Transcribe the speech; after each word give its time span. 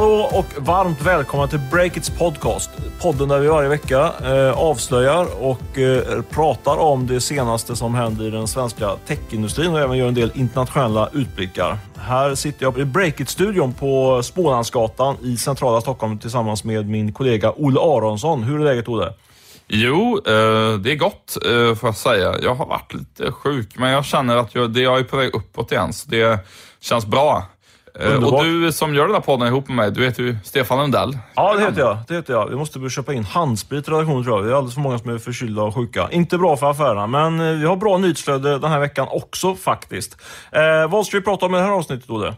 Hallå 0.00 0.30
och 0.32 0.46
varmt 0.56 1.02
välkomna 1.02 1.46
till 1.46 1.58
Breakits 1.70 2.10
podcast. 2.10 2.70
Podden 3.00 3.28
där 3.28 3.38
vi 3.38 3.48
varje 3.48 3.68
vecka 3.68 4.12
eh, 4.24 4.58
avslöjar 4.58 5.42
och 5.42 5.78
eh, 5.78 6.22
pratar 6.22 6.76
om 6.76 7.06
det 7.06 7.20
senaste 7.20 7.76
som 7.76 7.94
händer 7.94 8.24
i 8.24 8.30
den 8.30 8.48
svenska 8.48 8.96
techindustrin 9.06 9.72
och 9.72 9.80
även 9.80 9.98
gör 9.98 10.08
en 10.08 10.14
del 10.14 10.32
internationella 10.34 11.10
utblickar. 11.12 11.78
Här 11.98 12.34
sitter 12.34 12.64
jag 12.64 12.78
i 12.78 12.84
Breakit-studion 12.84 13.72
på 13.72 14.22
Smålandsgatan 14.22 15.16
i 15.22 15.36
centrala 15.36 15.80
Stockholm 15.80 16.18
tillsammans 16.18 16.64
med 16.64 16.88
min 16.88 17.12
kollega 17.12 17.52
Olle 17.56 17.80
Aronsson. 17.80 18.42
Hur 18.42 18.60
är 18.60 18.64
läget 18.64 18.88
Olle? 18.88 19.12
Jo, 19.68 20.20
eh, 20.26 20.78
det 20.78 20.92
är 20.92 20.96
gott 20.96 21.36
eh, 21.46 21.74
får 21.74 21.88
jag 21.88 21.96
säga. 21.96 22.34
Jag 22.42 22.54
har 22.54 22.66
varit 22.66 22.94
lite 22.94 23.32
sjuk, 23.32 23.78
men 23.78 23.90
jag 23.90 24.04
känner 24.04 24.36
att 24.36 24.54
jag, 24.54 24.70
det, 24.70 24.80
jag 24.80 24.98
är 24.98 25.04
på 25.04 25.16
väg 25.16 25.34
uppåt 25.34 25.72
igen, 25.72 25.92
så 25.92 26.10
det 26.10 26.46
känns 26.80 27.06
bra. 27.06 27.46
Eh, 28.00 28.06
Underbart. 28.14 28.40
Och 28.40 28.44
du 28.44 28.72
som 28.72 28.94
gör 28.94 29.06
den 29.06 29.14
här 29.14 29.20
podden 29.20 29.48
ihop 29.48 29.68
med 29.68 29.76
mig, 29.76 29.90
du 29.90 30.04
heter 30.04 30.22
ju 30.22 30.36
Stefan 30.44 30.78
Lundell. 30.78 31.18
Ja, 31.34 31.54
det 31.54 31.60
heter 31.62 31.80
jag. 31.80 31.98
Det 32.08 32.14
heter 32.14 32.32
jag. 32.32 32.46
Vi 32.46 32.56
måste 32.56 32.78
börja 32.78 32.90
köpa 32.90 33.14
in 33.14 33.24
handsprit 33.24 33.88
i 33.88 33.90
redaktionen 33.90 34.24
tror 34.24 34.36
jag. 34.36 34.46
Det 34.46 34.50
är 34.52 34.54
alldeles 34.54 34.74
för 34.74 34.80
många 34.80 34.98
som 34.98 35.14
är 35.14 35.18
förkylda 35.18 35.62
och 35.62 35.74
sjuka. 35.74 36.08
Inte 36.12 36.38
bra 36.38 36.56
för 36.56 36.70
affärerna, 36.70 37.06
men 37.06 37.40
eh, 37.40 37.58
vi 37.58 37.66
har 37.66 37.76
bra 37.76 37.98
nyhetsflöde 37.98 38.58
den 38.58 38.70
här 38.70 38.80
veckan 38.80 39.08
också 39.10 39.54
faktiskt. 39.54 40.16
Eh, 40.52 40.90
vad 40.90 41.06
ska 41.06 41.16
vi 41.16 41.24
prata 41.24 41.46
om 41.46 41.54
i 41.54 41.58
det 41.58 41.64
här 41.64 41.70
avsnittet, 41.72 42.10
Olle? 42.10 42.34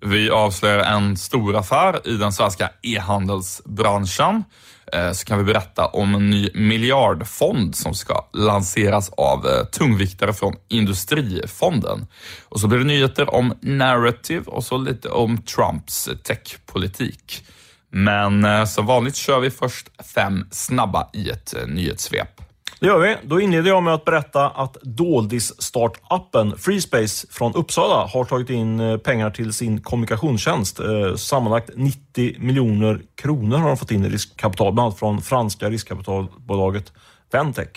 Vi 0.00 0.30
avslöjar 0.30 0.78
en 0.78 1.16
stor 1.16 1.56
affär 1.56 2.08
i 2.08 2.16
den 2.16 2.32
svenska 2.32 2.70
e-handelsbranschen. 2.82 4.44
Eh, 4.92 5.12
så 5.12 5.24
kan 5.24 5.38
vi 5.38 5.44
berätta 5.44 5.86
om 5.86 6.14
en 6.14 6.30
ny 6.30 6.50
miljardfond 6.54 7.76
som 7.76 7.94
ska 7.94 8.28
lanseras 8.32 9.10
av 9.10 9.46
eh, 9.46 9.64
tungviktare 9.64 10.32
från 10.32 10.54
Industrifonden. 10.68 12.06
Och 12.48 12.60
så 12.60 12.68
blir 12.68 12.78
det 12.78 12.84
nyheter 12.84 13.34
om 13.34 13.54
narrative 13.60 14.44
och 14.46 14.64
så 14.64 14.78
lite 14.78 15.08
om 15.08 15.42
Trumps 15.42 16.08
techpolitik. 16.24 17.44
Men 17.90 18.44
eh, 18.44 18.64
som 18.64 18.86
vanligt 18.86 19.16
kör 19.16 19.40
vi 19.40 19.50
först 19.50 19.88
fem 20.14 20.46
snabba 20.50 21.10
i 21.12 21.30
ett 21.30 21.54
nyhetssvep. 21.66 22.39
Det 22.80 22.86
gör 22.86 22.98
vi. 22.98 23.16
Då 23.22 23.40
inleder 23.40 23.70
jag 23.70 23.82
med 23.82 23.94
att 23.94 24.04
berätta 24.04 24.48
att 24.48 24.76
Doldis-startupen 24.82 26.58
Freespace 26.58 27.26
från 27.30 27.54
Uppsala 27.54 28.06
har 28.06 28.24
tagit 28.24 28.50
in 28.50 28.80
eh, 28.80 28.96
pengar 28.96 29.30
till 29.30 29.52
sin 29.52 29.80
kommunikationstjänst. 29.80 30.80
Eh, 30.80 31.14
sammanlagt 31.16 31.70
90 31.76 32.36
miljoner 32.38 33.00
kronor 33.14 33.56
har 33.56 33.68
de 33.68 33.76
fått 33.76 33.90
in 33.90 34.04
i 34.04 34.08
riskkapital, 34.08 34.72
bland 34.72 34.86
annat 34.86 34.98
från 34.98 35.22
franska 35.22 35.70
riskkapitalbolaget 35.70 36.92
Ventec. 37.32 37.68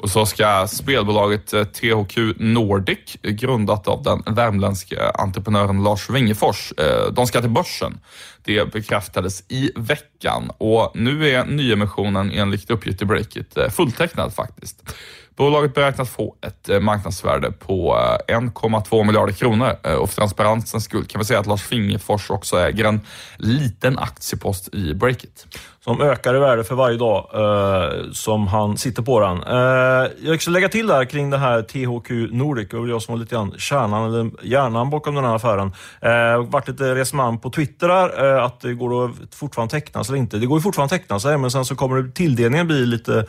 Och 0.00 0.10
så 0.10 0.26
ska 0.26 0.66
spelbolaget 0.68 1.52
eh, 1.52 1.64
THQ 1.64 2.16
Nordic, 2.36 3.16
grundat 3.22 3.88
av 3.88 4.02
den 4.02 4.34
värmländska 4.34 5.10
entreprenören 5.10 5.82
Lars 5.82 6.10
Wingefors, 6.10 6.72
de 7.12 7.26
ska 7.26 7.40
till 7.40 7.50
börsen. 7.50 8.00
Det 8.48 8.72
bekräftades 8.72 9.44
i 9.48 9.72
veckan 9.76 10.50
och 10.58 10.92
nu 10.94 11.28
är 11.28 11.44
nyemissionen 11.44 12.30
enligt 12.30 12.70
uppgift 12.70 13.02
i 13.02 13.04
Breakit 13.04 13.56
eh, 13.56 13.68
fulltecknad 13.68 14.34
faktiskt. 14.34 14.94
Bolaget 15.36 15.74
beräknas 15.74 16.10
få 16.10 16.34
ett 16.46 16.68
eh, 16.68 16.80
marknadsvärde 16.80 17.52
på 17.52 17.96
eh, 18.28 18.36
1,2 18.36 19.04
miljarder 19.04 19.32
kronor 19.32 19.76
och 19.98 20.10
för 20.10 20.16
transparensens 20.16 20.84
skull 20.84 21.04
kan 21.04 21.18
vi 21.18 21.24
säga 21.24 21.40
att 21.40 21.46
Lars 21.46 21.62
Fingerfors 21.62 22.30
också 22.30 22.56
äger 22.56 22.84
en 22.84 23.00
liten 23.36 23.98
aktiepost 23.98 24.74
i 24.74 24.94
Breakit. 24.94 25.46
som 25.88 26.00
ökar 26.00 26.34
i 26.34 26.38
värde 26.38 26.64
för 26.64 26.74
varje 26.74 26.96
dag 26.96 27.30
eh, 27.34 28.10
som 28.12 28.46
han 28.46 28.76
sitter 28.76 29.02
på 29.02 29.20
den. 29.20 29.42
Eh, 29.42 30.10
jag 30.20 30.42
ska 30.42 30.50
lägga 30.50 30.68
till 30.68 30.86
där 30.86 31.04
kring 31.04 31.30
det 31.30 31.38
här 31.38 31.62
THQ 31.62 32.32
Nordic. 32.32 32.68
Det 32.70 32.76
var 32.76 32.86
jag 32.86 33.02
som 33.02 33.14
var 33.14 33.20
lite 33.20 33.34
grann 33.34 33.54
kärnan, 33.58 34.14
eller 34.14 34.30
hjärnan 34.42 34.90
bakom 34.90 35.14
den 35.14 35.24
här 35.24 35.34
affären. 35.34 35.66
Eh, 36.00 36.10
det 36.10 36.32
har 36.32 36.42
varit 36.42 36.68
lite 36.68 36.94
resonemang 36.94 37.38
på 37.38 37.50
Twitter 37.50 37.88
där, 37.88 38.36
eh, 38.36 38.37
att 38.42 38.60
det 38.60 38.74
går 38.74 39.04
att 39.04 39.34
fortfarande 39.34 39.70
teckna 39.72 40.04
sig 40.04 40.12
eller 40.12 40.22
inte. 40.22 40.38
Det 40.38 40.46
går 40.46 40.58
ju 40.58 40.62
fortfarande 40.62 40.94
att 40.94 41.00
teckna 41.00 41.20
sig, 41.20 41.38
men 41.38 41.50
sen 41.50 41.64
så 41.64 41.76
kommer 41.76 42.02
det, 42.02 42.12
tilldelningen 42.12 42.66
bli 42.66 42.86
lite 42.86 43.26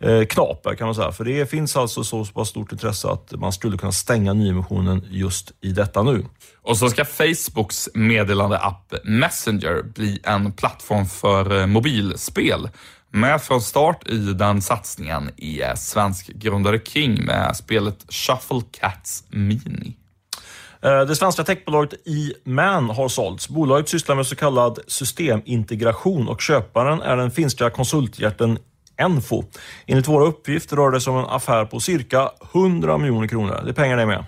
eh, 0.00 0.24
knaper 0.24 0.74
kan 0.74 0.86
man 0.86 0.94
säga. 0.94 1.12
För 1.12 1.24
det 1.24 1.50
finns 1.50 1.76
alltså 1.76 2.04
så 2.04 2.24
pass 2.24 2.48
stort 2.48 2.72
intresse 2.72 3.08
att 3.08 3.32
man 3.32 3.52
skulle 3.52 3.78
kunna 3.78 3.92
stänga 3.92 4.32
nyemissionen 4.32 5.06
just 5.10 5.52
i 5.60 5.72
detta 5.72 6.02
nu. 6.02 6.24
Och 6.62 6.76
så 6.76 6.90
ska 6.90 7.04
Facebooks 7.04 7.88
meddelandeapp 7.94 8.94
Messenger 9.04 9.82
bli 9.82 10.20
en 10.22 10.52
plattform 10.52 11.06
för 11.06 11.60
eh, 11.60 11.66
mobilspel. 11.66 12.68
Med 13.12 13.42
från 13.42 13.60
start 13.60 14.08
i 14.08 14.18
den 14.18 14.62
satsningen 14.62 15.30
är 15.36 15.74
svenskgrundare 15.74 16.80
King 16.84 17.24
med 17.24 17.56
spelet 17.56 18.06
Shuffle 18.08 18.62
Cats 18.70 19.24
Mini. 19.28 19.96
Eh, 20.82 21.00
det 21.00 21.16
svenska 21.16 21.44
techbolaget 21.44 21.94
E-Man 22.06 22.90
har 22.90 23.08
sålts. 23.08 23.48
Bolaget 23.48 23.88
sysslar 23.88 24.16
med 24.16 24.26
så 24.26 24.36
kallad 24.36 24.78
systemintegration 24.86 26.28
och 26.28 26.40
köparen 26.40 27.02
är 27.02 27.16
den 27.16 27.30
finska 27.30 27.70
konsultjätten 27.70 28.58
Enfo. 28.96 29.44
Enligt 29.86 30.08
våra 30.08 30.24
uppgifter 30.24 30.76
rör 30.76 30.90
det 30.90 31.00
sig 31.00 31.10
om 31.10 31.18
en 31.18 31.24
affär 31.24 31.64
på 31.64 31.80
cirka 31.80 32.30
100 32.54 32.98
miljoner 32.98 33.28
kronor. 33.28 33.60
Det 33.64 33.70
är 33.70 33.74
pengar 33.74 33.96
det 33.96 34.06
med. 34.06 34.24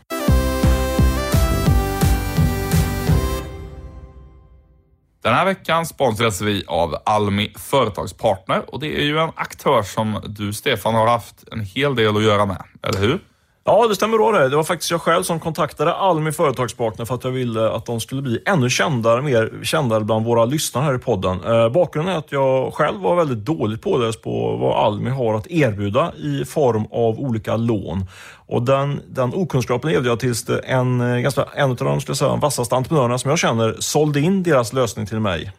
Den 5.23 5.35
här 5.35 5.45
veckan 5.45 5.87
sponsras 5.87 6.41
vi 6.41 6.65
av 6.67 6.97
Almi 7.05 7.53
Företagspartner 7.59 8.75
och 8.75 8.81
det 8.81 9.01
är 9.01 9.05
ju 9.05 9.19
en 9.19 9.31
aktör 9.35 9.83
som 9.83 10.21
du 10.27 10.53
Stefan 10.53 10.95
har 10.95 11.07
haft 11.07 11.49
en 11.53 11.61
hel 11.61 11.95
del 11.95 12.17
att 12.17 12.23
göra 12.23 12.47
med, 12.47 12.63
eller 12.83 12.99
hur? 12.99 13.21
Ja, 13.65 13.87
det 13.89 13.95
stämmer 13.95 14.19
bra 14.19 14.33
det. 14.33 14.49
Det 14.49 14.57
var 14.57 14.65
faktiskt 14.65 14.91
jag 14.91 15.01
själv 15.01 15.23
som 15.23 15.41
kontaktade 15.41 15.95
Almi 15.95 16.33
Företagspartner 16.33 17.05
för 17.05 17.15
att 17.15 17.25
jag 17.25 17.31
ville 17.31 17.71
att 17.71 17.87
de 17.87 18.01
skulle 18.01 18.23
bli 18.23 18.43
ännu 18.47 18.71
kändare, 18.71 19.23
mer 19.23 19.61
kändare 19.63 20.05
bland 20.05 20.25
våra 20.25 20.45
lyssnare 20.45 20.85
här 20.85 20.95
i 20.95 20.99
podden. 20.99 21.45
Eh, 21.45 21.69
bakgrunden 21.69 22.15
är 22.15 22.19
att 22.19 22.33
jag 22.33 22.75
själv 22.75 23.01
var 23.01 23.17
väldigt 23.17 23.39
dåligt 23.39 23.83
påläst 23.83 24.23
på 24.23 24.57
vad 24.57 24.87
Almi 24.87 25.11
har 25.11 25.35
att 25.35 25.47
erbjuda 25.47 26.13
i 26.17 26.45
form 26.45 26.87
av 26.91 27.21
olika 27.21 27.57
lån. 27.57 28.07
Och 28.47 28.63
den, 28.63 29.01
den 29.09 29.35
okunskapen 29.35 29.91
levde 29.91 30.09
jag 30.09 30.21
tills 30.21 30.45
det 30.45 30.59
en, 30.59 31.01
eh, 31.01 31.19
ganska, 31.19 31.45
en 31.55 31.71
av 31.71 31.77
de 31.77 32.01
skulle 32.01 32.17
säga, 32.17 32.37
vassaste 32.37 32.77
entreprenörerna 32.77 33.19
som 33.19 33.29
jag 33.29 33.39
känner 33.39 33.77
sålde 33.79 34.21
in 34.21 34.43
deras 34.43 34.73
lösning 34.73 35.07
till 35.07 35.21
mig. 35.21 35.53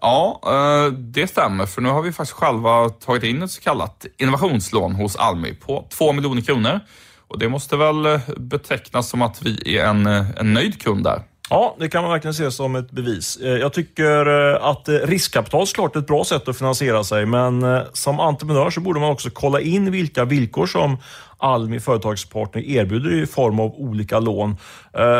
Ja, 0.00 0.40
eh, 0.46 0.92
det 0.92 1.26
stämmer, 1.26 1.66
för 1.66 1.82
nu 1.82 1.88
har 1.88 2.02
vi 2.02 2.12
faktiskt 2.12 2.38
själva 2.38 2.88
tagit 2.88 3.22
in 3.22 3.42
ett 3.42 3.50
så 3.50 3.60
kallat 3.60 4.06
innovationslån 4.18 4.94
hos 4.94 5.16
Almi 5.16 5.54
på 5.54 5.86
2 5.90 6.12
miljoner 6.12 6.42
kronor. 6.42 6.80
Och 7.28 7.38
det 7.38 7.48
måste 7.48 7.76
väl 7.76 8.06
eh, 8.06 8.20
betecknas 8.36 9.08
som 9.08 9.22
att 9.22 9.42
vi 9.42 9.78
är 9.78 9.84
en, 9.84 10.06
eh, 10.06 10.24
en 10.36 10.54
nöjd 10.54 10.82
kund 10.82 11.04
där. 11.04 11.22
Ja, 11.50 11.76
det 11.78 11.88
kan 11.88 12.02
man 12.02 12.12
verkligen 12.12 12.34
se 12.34 12.50
som 12.50 12.76
ett 12.76 12.90
bevis. 12.90 13.36
Eh, 13.36 13.48
jag 13.48 13.72
tycker 13.72 14.26
att 14.54 14.88
riskkapital 14.88 15.66
såklart 15.66 15.96
är 15.96 16.00
ett 16.00 16.06
bra 16.06 16.24
sätt 16.24 16.48
att 16.48 16.58
finansiera 16.58 17.04
sig, 17.04 17.26
men 17.26 17.82
som 17.92 18.20
entreprenör 18.20 18.70
så 18.70 18.80
borde 18.80 19.00
man 19.00 19.10
också 19.10 19.30
kolla 19.32 19.60
in 19.60 19.90
vilka 19.90 20.24
villkor 20.24 20.66
som 20.66 20.98
Almi 21.38 21.80
Företagspartner 21.80 22.62
erbjuder 22.62 23.22
i 23.22 23.26
form 23.26 23.60
av 23.60 23.74
olika 23.74 24.20
lån. 24.20 24.56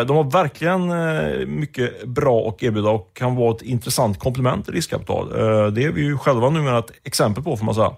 De 0.07 0.17
har 0.17 0.31
verkligen 0.31 0.89
mycket 1.59 2.07
bra 2.07 2.49
att 2.49 2.63
erbjuda 2.63 2.91
och 2.91 3.11
kan 3.15 3.37
vara 3.37 3.55
ett 3.55 3.63
intressant 3.63 4.19
komplement 4.19 4.65
till 4.65 4.75
riskkapital. 4.75 5.29
Det 5.75 5.85
är 5.85 5.93
vi 5.93 6.01
ju 6.01 6.19
själva 6.19 6.51
numera 6.51 6.79
ett 6.79 6.93
exempel 7.05 7.45
på 7.45 7.57
får 7.57 7.65
man 7.65 7.75
säga. 7.75 7.93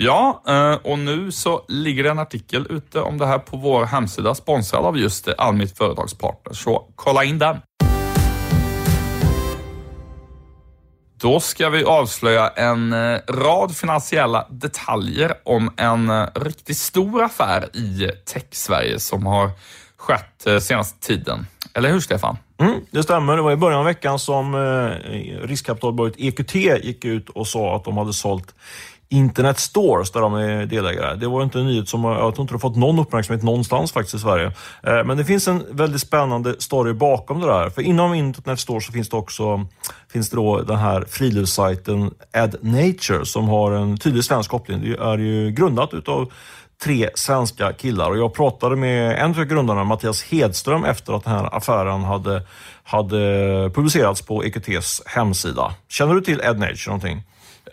Ja, 0.00 0.42
eh, 0.48 0.72
och 0.72 0.98
nu 0.98 1.32
så 1.32 1.64
ligger 1.68 2.02
det 2.02 2.10
en 2.10 2.18
artikel 2.18 2.66
ute 2.70 3.00
om 3.00 3.18
det 3.18 3.26
här 3.26 3.38
på 3.38 3.56
vår 3.56 3.84
hemsida, 3.84 4.34
sponsrad 4.34 4.84
av 4.84 4.98
just 4.98 5.28
Almit 5.28 5.78
Företagspartner, 5.78 6.52
så 6.52 6.86
kolla 6.94 7.24
in 7.24 7.38
den. 7.38 7.56
Då 11.20 11.40
ska 11.40 11.68
vi 11.68 11.84
avslöja 11.84 12.48
en 12.48 12.92
eh, 12.92 13.18
rad 13.28 13.76
finansiella 13.76 14.46
detaljer 14.50 15.34
om 15.44 15.70
en 15.76 16.10
eh, 16.10 16.26
riktigt 16.34 16.78
stor 16.78 17.22
affär 17.22 17.76
i 17.76 18.10
tech-Sverige 18.32 18.98
som 18.98 19.26
har 19.26 19.50
skett 19.96 20.62
senaste 20.62 21.06
tiden. 21.06 21.46
Eller 21.74 21.90
hur, 21.90 22.00
Stefan? 22.00 22.36
Mm, 22.60 22.80
det 22.90 23.02
stämmer. 23.02 23.36
Det 23.36 23.42
var 23.42 23.52
i 23.52 23.56
början 23.56 23.78
av 23.78 23.84
veckan 23.84 24.18
som 24.18 24.56
riskkapitalbolaget 25.42 26.14
EQT 26.18 26.54
gick 26.54 27.04
ut 27.04 27.28
och 27.28 27.46
sa 27.46 27.76
att 27.76 27.84
de 27.84 27.96
hade 27.96 28.12
sålt 28.12 28.54
Internet 29.10 29.58
Stores 29.58 30.10
där 30.10 30.20
de 30.20 30.34
är 30.34 30.66
delägare. 30.66 31.16
Det 31.16 31.28
var 31.28 31.42
inte 31.42 31.58
en 31.58 31.66
nyhet 31.66 31.88
som 31.88 32.04
jag 32.04 32.34
tror 32.34 32.42
inte 32.42 32.54
har 32.54 32.58
fått 32.58 32.76
någon 32.76 32.98
uppmärksamhet 32.98 33.44
någonstans 33.44 33.92
faktiskt 33.92 34.14
i 34.14 34.18
Sverige. 34.18 34.52
Eh, 34.82 35.04
men 35.04 35.16
det 35.16 35.24
finns 35.24 35.48
en 35.48 35.64
väldigt 35.70 36.00
spännande 36.00 36.54
story 36.58 36.92
bakom 36.92 37.40
det 37.40 37.46
där. 37.46 37.70
För 37.70 37.82
inom 37.82 38.14
Internet 38.14 38.60
Store 38.60 38.80
så 38.80 38.92
finns 38.92 39.08
det 39.08 39.16
också 39.16 39.66
finns 40.12 40.30
det 40.30 40.36
då 40.36 40.62
den 40.62 40.76
här 40.76 41.04
friluftssajten 41.08 42.10
Ad 42.32 42.56
Nature 42.60 43.26
som 43.26 43.48
har 43.48 43.72
en 43.72 43.98
tydlig 43.98 44.24
svensk 44.24 44.50
koppling. 44.50 44.80
Det 44.80 45.04
är 45.04 45.18
ju 45.18 45.50
grundat 45.50 45.94
utav 45.94 46.32
tre 46.82 47.10
svenska 47.14 47.72
killar 47.72 48.10
och 48.10 48.18
jag 48.18 48.34
pratade 48.34 48.76
med 48.76 49.18
en 49.18 49.30
av 49.30 49.44
grundarna, 49.44 49.84
Mattias 49.84 50.22
Hedström, 50.22 50.84
efter 50.84 51.12
att 51.12 51.24
den 51.24 51.32
här 51.32 51.56
affären 51.56 52.04
hade, 52.04 52.42
hade 52.82 53.16
publicerats 53.74 54.22
på 54.22 54.44
EQTs 54.44 55.02
hemsida. 55.06 55.74
Känner 55.88 56.14
du 56.14 56.20
till 56.20 56.40
Ad 56.40 56.58
Nature 56.58 56.86
någonting? 56.86 57.22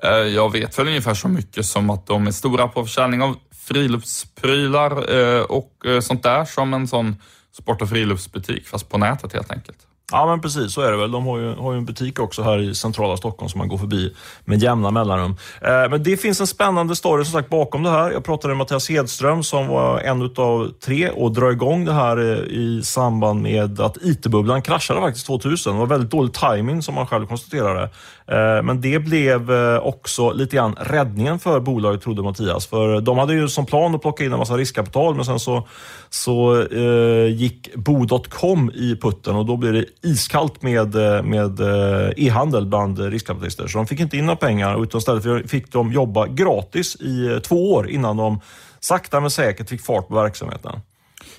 Eh, 0.06 0.28
jag 0.28 0.52
vet 0.52 0.80
väl 0.80 0.88
ungefär 0.88 1.14
så 1.14 1.28
mycket 1.28 1.66
som 1.66 1.90
att 1.90 2.08
de 2.08 2.28
är 2.28 2.32
stora 2.32 2.68
på 2.68 2.84
försäljning 2.84 3.22
av 3.22 3.36
friluftsprylar 3.52 5.18
eh, 5.18 5.42
och 5.42 5.86
eh, 5.86 6.00
sånt 6.00 6.24
där 6.24 6.46
som 6.46 6.74
en 6.74 6.88
sån 6.88 7.16
sport 7.52 7.82
och 7.82 7.90
friluftsbutik, 7.90 8.68
fast 8.68 8.90
på 8.90 8.98
nätet 8.98 9.34
helt 9.34 9.52
enkelt. 9.52 9.78
Ja, 10.12 10.26
men 10.26 10.42
precis 10.42 10.74
så 10.74 10.82
är 10.82 10.92
det 10.92 10.98
väl. 10.98 11.12
De 11.12 11.26
har 11.26 11.40
ju, 11.40 11.56
har 11.56 11.72
ju 11.72 11.78
en 11.78 11.86
butik 11.86 12.20
också 12.20 12.44
här 12.44 12.60
i 12.60 12.76
centrala 12.76 13.18
Stockholm 13.18 13.50
som 13.50 13.60
man 13.60 13.68
går 13.68 13.78
förbi 13.78 14.16
med 14.46 14.62
jämna 14.62 14.92
mellanrum. 14.92 15.38
Eh, 15.62 15.90
men 15.90 16.04
det 16.04 16.18
finns 16.18 16.42
en 16.42 16.48
spännande 16.48 16.96
story 16.96 17.26
som 17.26 17.34
sagt 17.34 17.50
bakom 17.50 17.84
det 17.84 17.90
här. 17.90 18.12
Jag 18.12 18.24
pratade 18.24 18.48
med 18.54 18.58
Mattias 18.58 18.90
Hedström 18.90 19.44
som 19.44 19.68
var 19.68 20.00
en 20.00 20.22
av 20.38 20.72
tre 20.86 21.10
och 21.10 21.32
drar 21.32 21.52
igång 21.52 21.86
det 21.86 21.94
här 21.94 22.18
eh, 22.18 22.38
i 22.38 22.82
samband 22.84 23.42
med 23.42 23.80
att 23.80 23.98
IT-bubblan 24.02 24.62
kraschade 24.62 25.02
faktiskt 25.02 25.28
2000. 25.28 25.74
Det 25.74 25.80
var 25.80 25.88
väldigt 25.88 26.12
dålig 26.12 26.34
timing 26.34 26.82
som 26.82 26.96
man 26.96 27.08
själv 27.08 27.28
konstaterade. 27.28 27.90
Eh, 28.28 28.64
men 28.64 28.82
det 28.82 29.00
blev 29.00 29.52
eh, 29.52 29.78
också 29.78 30.32
lite 30.32 30.56
grann 30.56 30.76
räddningen 30.80 31.40
för 31.40 31.60
bolaget, 31.60 32.02
trodde 32.02 32.24
Mattias. 32.24 32.68
För 32.68 33.02
de 33.02 33.18
hade 33.18 33.34
ju 33.34 33.48
som 33.48 33.66
plan 33.66 33.96
att 33.96 34.02
plocka 34.02 34.26
in 34.26 34.34
en 34.34 34.40
massa 34.40 34.58
riskkapital, 34.58 35.16
men 35.16 35.26
sen 35.26 35.40
så, 35.40 35.68
så 36.10 36.62
eh, 36.62 37.28
gick 37.28 37.76
bo.com 37.76 38.72
i 38.76 38.96
putten 38.96 39.36
och 39.36 39.46
då 39.46 39.58
blev 39.58 39.74
det 39.74 39.86
iskallt 40.06 40.62
med, 40.62 40.96
eh, 40.96 41.24
med 41.24 41.60
eh, 41.60 42.10
e-handel 42.18 42.66
bland 42.66 43.00
riskkapitalister. 43.00 43.68
Så 43.68 43.78
de 43.78 43.88
fick 43.88 44.00
inte 44.00 44.18
in 44.18 44.26
några 44.26 44.38
pengar 44.38 44.84
utan 44.84 45.00
istället 45.00 45.52
fick 45.52 45.72
de 45.72 45.92
jobba 45.92 46.28
gratis 46.28 46.96
i 46.96 47.28
eh, 47.28 47.40
två 47.40 47.74
år 47.74 47.90
innan 47.90 48.18
de 48.18 48.42
sakta 48.80 49.20
men 49.20 49.32
säkert 49.32 49.70
fick 49.70 49.82
fart 49.82 50.08
på 50.08 50.16
verksamheten. 50.16 50.80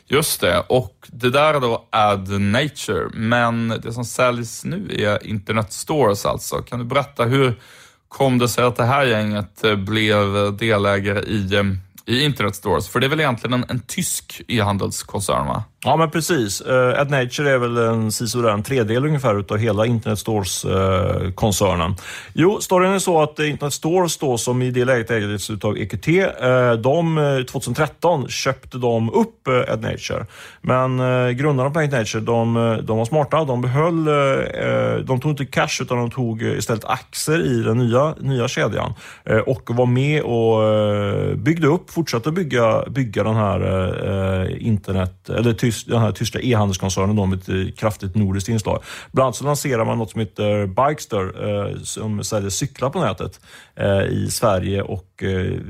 Just 0.08 0.40
det, 0.40 0.60
och 0.68 1.06
det 1.06 1.30
där 1.30 1.54
är 1.54 1.60
då 1.60 1.88
Ad 1.90 2.38
Nature, 2.38 3.08
men 3.14 3.68
det 3.68 3.92
som 3.92 4.04
säljs 4.04 4.64
nu 4.64 4.88
är 4.98 5.26
Internet 5.26 5.72
Stores 5.72 6.26
alltså. 6.26 6.56
Kan 6.56 6.78
du 6.78 6.84
berätta 6.84 7.24
hur 7.24 7.60
kom 8.08 8.38
det 8.38 8.48
sig 8.48 8.64
att 8.64 8.76
det 8.76 8.84
här 8.84 9.04
gänget 9.04 9.78
blev 9.78 10.56
delägare 10.56 11.20
i, 11.20 11.64
i 12.06 12.24
Internet 12.24 12.56
Stores? 12.56 12.88
För 12.88 13.00
det 13.00 13.06
är 13.06 13.08
väl 13.08 13.20
egentligen 13.20 13.54
en, 13.54 13.64
en 13.68 13.80
tysk 13.80 14.42
e-handelskoncern 14.48 15.46
va? 15.46 15.64
Ja, 15.86 15.96
men 15.96 16.10
precis. 16.10 16.60
Eh, 16.60 16.74
uh, 16.74 17.00
AdNature 17.00 17.50
är 17.50 17.58
väl 17.58 17.76
en, 17.76 18.10
en 18.54 18.62
tredjedel 18.62 19.04
ungefär 19.04 19.38
utav 19.38 19.58
hela 19.58 19.86
Internet 19.86 20.18
Stores-koncernen. 20.18 21.90
Eh, 21.90 21.96
uh, 21.96 22.02
jo, 22.34 22.60
storyn 22.60 22.92
är 22.92 22.98
så 22.98 23.22
att 23.22 23.38
Internet 23.38 23.72
Stores 23.72 24.18
då, 24.18 24.38
som 24.38 24.62
i 24.62 24.70
det 24.70 24.84
läget 24.84 25.10
ägdes 25.10 25.50
utav 25.50 25.78
EQT, 25.78 26.08
uh, 26.08 26.24
eh, 26.24 26.72
de, 26.72 27.44
2013 27.50 28.28
köpte 28.28 28.78
de 28.78 29.10
upp 29.10 29.48
uh, 29.48 29.72
AdNature. 29.72 30.26
Men 30.60 31.00
uh, 31.00 31.30
grundarna 31.30 31.70
på 31.70 31.78
AdNature, 31.78 32.20
de, 32.20 32.54
de 32.82 32.98
var 32.98 33.04
smarta. 33.04 33.44
De 33.44 33.60
behöll, 33.60 34.04
de 35.04 35.20
tog 35.20 35.30
inte 35.30 35.44
cash 35.44 35.82
utan 35.82 35.98
de 35.98 36.10
tog 36.10 36.42
istället 36.42 36.84
aktier 36.84 37.46
i 37.46 37.62
den 37.62 37.78
nya, 37.78 38.14
nya 38.20 38.48
kedjan 38.48 38.92
och 39.46 39.70
var 39.70 39.86
med 39.86 40.22
och 40.22 41.38
byggde 41.38 41.66
upp, 41.66 41.90
fortsatte 41.90 42.32
bygga, 42.32 42.84
bygga 42.90 43.22
den 43.22 43.36
här 43.36 44.58
internet, 44.58 45.28
eller 45.28 45.52
den 45.84 46.00
här 46.00 46.12
tyska 46.12 46.40
e-handelskoncernen 46.40 47.30
med 47.30 47.38
ett 47.38 47.48
eh, 47.48 47.74
kraftigt 47.76 48.14
nordiskt 48.14 48.48
inslag. 48.48 48.82
Bland 49.12 49.26
annat 49.26 49.36
så 49.36 49.44
lanserar 49.44 49.84
man 49.84 49.98
något 49.98 50.10
som 50.10 50.20
heter 50.20 50.66
Bikester 50.66 51.48
eh, 51.48 51.82
som 51.82 52.24
säljer 52.24 52.50
cyklar 52.50 52.90
på 52.90 53.00
nätet 53.00 53.40
eh, 53.74 54.02
i 54.02 54.28
Sverige 54.30 54.82
och 54.82 55.24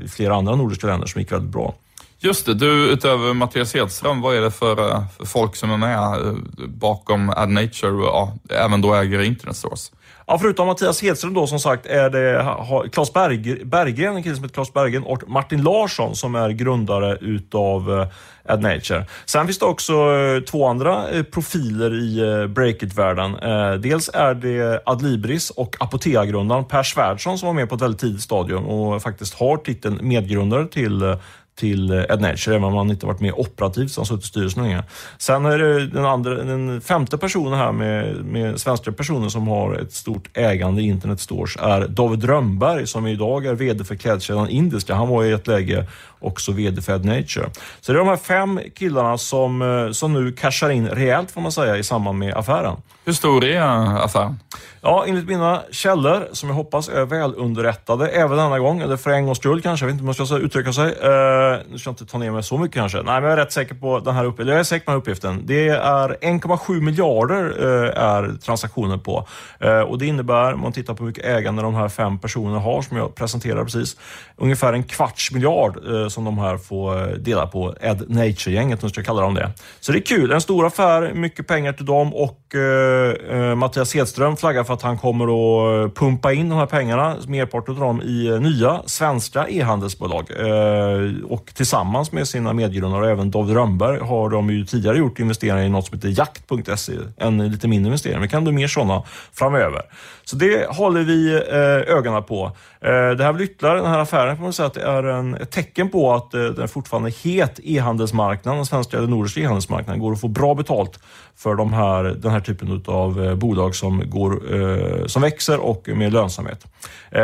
flera 0.09 0.35
andra 0.35 0.55
nordiska 0.55 0.87
länder 0.87 1.07
som 1.07 1.21
gick 1.21 1.31
väldigt 1.31 1.51
bra. 1.51 1.75
Just 2.19 2.45
det, 2.45 2.53
du 2.53 2.89
utöver 2.89 3.33
Mattias 3.33 3.73
Hedström, 3.73 4.21
vad 4.21 4.35
är 4.35 4.41
det 4.41 4.51
för, 4.51 4.75
för 5.17 5.25
folk 5.25 5.55
som 5.55 5.71
är 5.71 5.77
med 5.77 6.35
bakom 6.67 7.29
AdNature 7.29 7.91
och 7.91 8.03
ja, 8.03 8.33
även 8.49 8.81
då 8.81 8.93
äger 8.93 9.21
Internet 9.21 9.55
Source? 9.57 9.91
Ja, 10.29 10.37
förutom 10.37 10.67
Mattias 10.67 11.01
Hedström 11.01 11.33
då 11.33 11.47
som 11.47 11.59
sagt 11.59 11.85
är 11.85 12.09
det 12.09 12.55
Claes 12.91 13.13
Berg, 13.13 13.65
Berggren, 13.65 14.15
en 14.15 14.23
kille 14.23 14.35
som 14.35 14.43
heter 14.43 14.53
Claes 14.53 14.73
Berggren 14.73 15.03
och 15.03 15.29
Martin 15.29 15.63
Larsson 15.63 16.15
som 16.15 16.35
är 16.35 16.49
grundare 16.49 17.17
utav 17.21 17.99
eh, 17.99 18.53
AdNature. 18.53 19.05
Sen 19.25 19.45
finns 19.45 19.59
det 19.59 19.65
också 19.65 19.93
eh, 19.93 20.43
två 20.43 20.67
andra 20.67 21.09
eh, 21.09 21.23
profiler 21.23 21.93
i 21.93 22.47
Breakit-världen. 22.47 23.37
Dels 23.81 24.09
är 24.13 24.33
det 24.33 24.81
Adlibris 24.85 25.49
och 25.49 25.75
Apotea-grundaren 25.79 26.65
Per 26.65 26.83
Svärdson 26.83 27.37
som 27.37 27.47
var 27.47 27.53
med 27.53 27.69
på 27.69 27.75
ett 27.75 27.81
väldigt 27.81 28.01
tidigt 28.01 28.21
stadium 28.21 28.65
och 28.65 29.01
faktiskt 29.01 29.33
har 29.33 29.57
titeln 29.57 29.99
medgrundare 30.01 30.67
till 30.67 31.17
till 31.57 32.05
AdNature, 32.09 32.55
även 32.55 32.63
om 32.63 32.73
han 32.73 32.89
inte 32.89 33.05
varit 33.05 33.19
med 33.19 33.33
operativt, 33.33 33.91
så 33.91 34.01
han 34.01 34.05
suttit 34.05 34.23
i 34.23 34.27
styrelsen 34.27 34.63
länge. 34.63 34.83
Sen 35.17 35.45
är 35.45 35.57
det 35.57 35.87
den, 35.87 36.05
andra, 36.05 36.43
den 36.43 36.81
femte 36.81 37.17
personen 37.17 37.59
här 37.59 37.71
med, 37.71 38.15
med 38.15 38.59
svenska 38.59 38.91
personer 38.91 39.29
som 39.29 39.47
har 39.47 39.75
ett 39.75 39.93
stort 39.93 40.29
ägande 40.33 40.81
i 40.81 40.85
Internet 40.85 41.19
Stores 41.19 41.55
är 41.59 41.87
David 41.87 42.23
Rönnberg 42.23 42.87
som 42.87 43.07
idag 43.07 43.45
är 43.45 43.53
VD 43.53 43.83
för 43.83 43.95
klädkedjan 43.95 44.49
Indiska. 44.49 44.95
Han 44.95 45.07
var 45.07 45.23
i 45.23 45.31
ett 45.31 45.47
läge 45.47 45.85
också 46.19 46.51
VD 46.51 46.81
för 46.81 46.93
AdNature. 46.93 47.49
Så 47.81 47.91
det 47.91 47.95
är 47.95 47.99
de 47.99 48.07
här 48.07 48.17
fem 48.17 48.59
killarna 48.75 49.17
som, 49.17 49.61
eh, 49.61 49.91
som 49.91 50.13
nu 50.13 50.31
cashar 50.31 50.69
in 50.69 50.87
rejält 50.87 51.31
får 51.31 51.41
man 51.41 51.51
säga 51.51 51.77
i 51.77 51.83
samband 51.83 52.19
med 52.19 52.33
affären. 52.33 52.77
Hur 53.05 53.13
stor 53.13 53.43
är 53.43 53.61
affären? 54.03 54.39
Ja, 54.81 55.05
enligt 55.07 55.27
mina 55.27 55.61
källor, 55.71 56.27
som 56.31 56.49
jag 56.49 56.55
hoppas 56.55 56.89
är 56.89 57.05
välunderrättade, 57.05 58.07
även 58.07 58.37
denna 58.37 58.59
gång, 58.59 58.81
eller 58.81 58.97
för 58.97 59.11
en 59.11 59.25
gångs 59.25 59.37
skull 59.37 59.61
kanske, 59.61 59.85
jag 59.85 59.87
vet 59.87 59.93
inte 59.93 60.01
om 60.01 60.15
man 60.17 60.27
ska 60.27 60.37
uttrycka 60.37 60.73
sig. 60.73 60.85
Uh, 60.85 61.57
nu 61.71 61.77
ska 61.77 61.87
jag 61.87 61.91
inte 61.91 62.05
ta 62.05 62.17
ner 62.17 62.31
mig 62.31 62.43
så 62.43 62.57
mycket 62.57 62.75
kanske. 62.75 62.97
Nej, 62.97 63.05
men 63.05 63.23
jag 63.23 63.31
är 63.31 63.37
rätt 63.37 63.51
säker 63.51 63.75
på 63.75 63.99
den 63.99 64.15
här 64.15 64.25
uppgiften. 64.25 64.47
Jag 64.47 64.59
är 64.59 64.63
säker 64.63 64.85
på 64.85 64.91
den 64.91 64.95
här 64.95 65.01
uppgiften. 65.01 65.41
Det 65.45 65.69
är 65.69 66.09
1,7 66.09 66.81
miljarder 66.81 67.65
uh, 67.65 68.03
är 68.03 68.37
transaktionen 68.45 68.99
på. 68.99 69.27
Uh, 69.65 69.79
och 69.79 69.97
det 69.97 70.05
innebär, 70.05 70.53
om 70.53 70.61
man 70.61 70.71
tittar 70.71 70.93
på 70.93 71.03
hur 71.03 71.07
mycket 71.07 71.25
ägande 71.25 71.61
de 71.61 71.75
här 71.75 71.89
fem 71.89 72.19
personerna 72.19 72.59
har, 72.59 72.81
som 72.81 72.97
jag 72.97 73.15
presenterade 73.15 73.63
precis, 73.63 73.97
ungefär 74.35 74.73
en 74.73 74.83
kvarts 74.83 75.31
miljard 75.31 75.77
Eh, 76.07 76.09
som 76.09 76.23
de 76.23 76.37
här 76.37 76.57
får 76.57 77.01
eh, 77.01 77.07
dela 77.07 77.47
på. 77.47 77.75
Ed 77.81 78.09
Nature-gänget, 78.09 78.83
om 78.83 78.85
jag 78.87 78.91
ska 78.91 79.03
kalla 79.03 79.21
dem 79.21 79.33
det. 79.33 79.51
Så 79.79 79.91
det 79.91 79.97
är 79.97 80.01
kul. 80.01 80.31
En 80.31 80.41
stor 80.41 80.65
affär, 80.65 81.13
mycket 81.13 81.47
pengar 81.47 81.73
till 81.73 81.85
dem 81.85 82.13
och 82.15 82.55
eh, 82.55 83.55
Mattias 83.55 83.95
Hedström 83.95 84.37
flaggar 84.37 84.63
för 84.63 84.73
att 84.73 84.81
han 84.81 84.97
kommer 84.97 85.25
att 85.25 85.95
pumpa 85.95 86.33
in 86.33 86.49
de 86.49 86.59
här 86.59 86.65
pengarna, 86.65 87.15
merparten 87.27 87.73
av 87.73 87.79
dem, 87.79 88.01
i 88.01 88.39
nya 88.39 88.81
svenska 88.85 89.47
e-handelsbolag. 89.49 90.31
Eh, 90.31 91.25
och 91.29 91.51
tillsammans 91.53 92.11
med 92.11 92.27
sina 92.27 92.53
medgrundare 92.53 93.11
även 93.11 93.31
David 93.31 93.55
Rönnberg 93.55 93.99
har 93.99 94.29
de 94.29 94.49
ju 94.49 94.65
tidigare 94.65 94.97
gjort 94.97 95.19
investeringar 95.19 95.65
i 95.65 95.69
något 95.69 95.85
som 95.85 95.95
heter 95.97 96.19
jakt.se. 96.19 96.93
En 97.17 97.51
lite 97.51 97.67
mindre 97.67 97.87
investering. 97.87 98.21
Vi 98.21 98.27
kan 98.27 98.43
bli 98.43 98.53
mer 98.53 98.67
sådana 98.67 99.03
framöver. 99.33 99.81
Så 100.25 100.35
det 100.35 100.67
håller 100.69 101.01
vi 101.01 101.33
eh, 101.33 101.95
ögonen 101.97 102.23
på. 102.23 102.51
Eh, 102.81 103.09
det 103.09 103.23
här 103.23 103.33
blir 103.33 103.45
ytterligare, 103.45 103.81
den 103.81 103.91
här 103.91 103.99
affären 103.99 104.35
kan 104.35 104.43
man 104.43 104.53
säga 104.53 104.67
att 104.67 104.73
det 104.73 104.81
är 104.81 105.03
en, 105.03 105.35
ett 105.35 105.51
tecken 105.51 105.89
på 105.89 106.13
att 106.13 106.33
eh, 106.33 106.43
den 106.43 106.67
fortfarande 106.67 107.09
het 107.09 107.59
e-handelsmarknaden, 107.63 108.57
den 108.57 108.65
svenska 108.65 108.97
eller 108.97 109.07
nordiska 109.07 109.39
e-handelsmarknaden, 109.39 110.01
går 110.01 110.13
att 110.13 110.21
få 110.21 110.27
bra 110.27 110.55
betalt 110.55 110.99
för 111.35 111.55
de 111.55 111.73
här, 111.73 112.03
den 112.03 112.31
här 112.31 112.39
typen 112.39 112.83
av 112.87 113.25
eh, 113.25 113.35
bolag 113.35 113.75
som, 113.75 114.03
går, 114.09 115.07
som 115.07 115.21
växer 115.21 115.59
och 115.59 115.87
med 115.87 116.13
lönsamhet. 116.13 116.65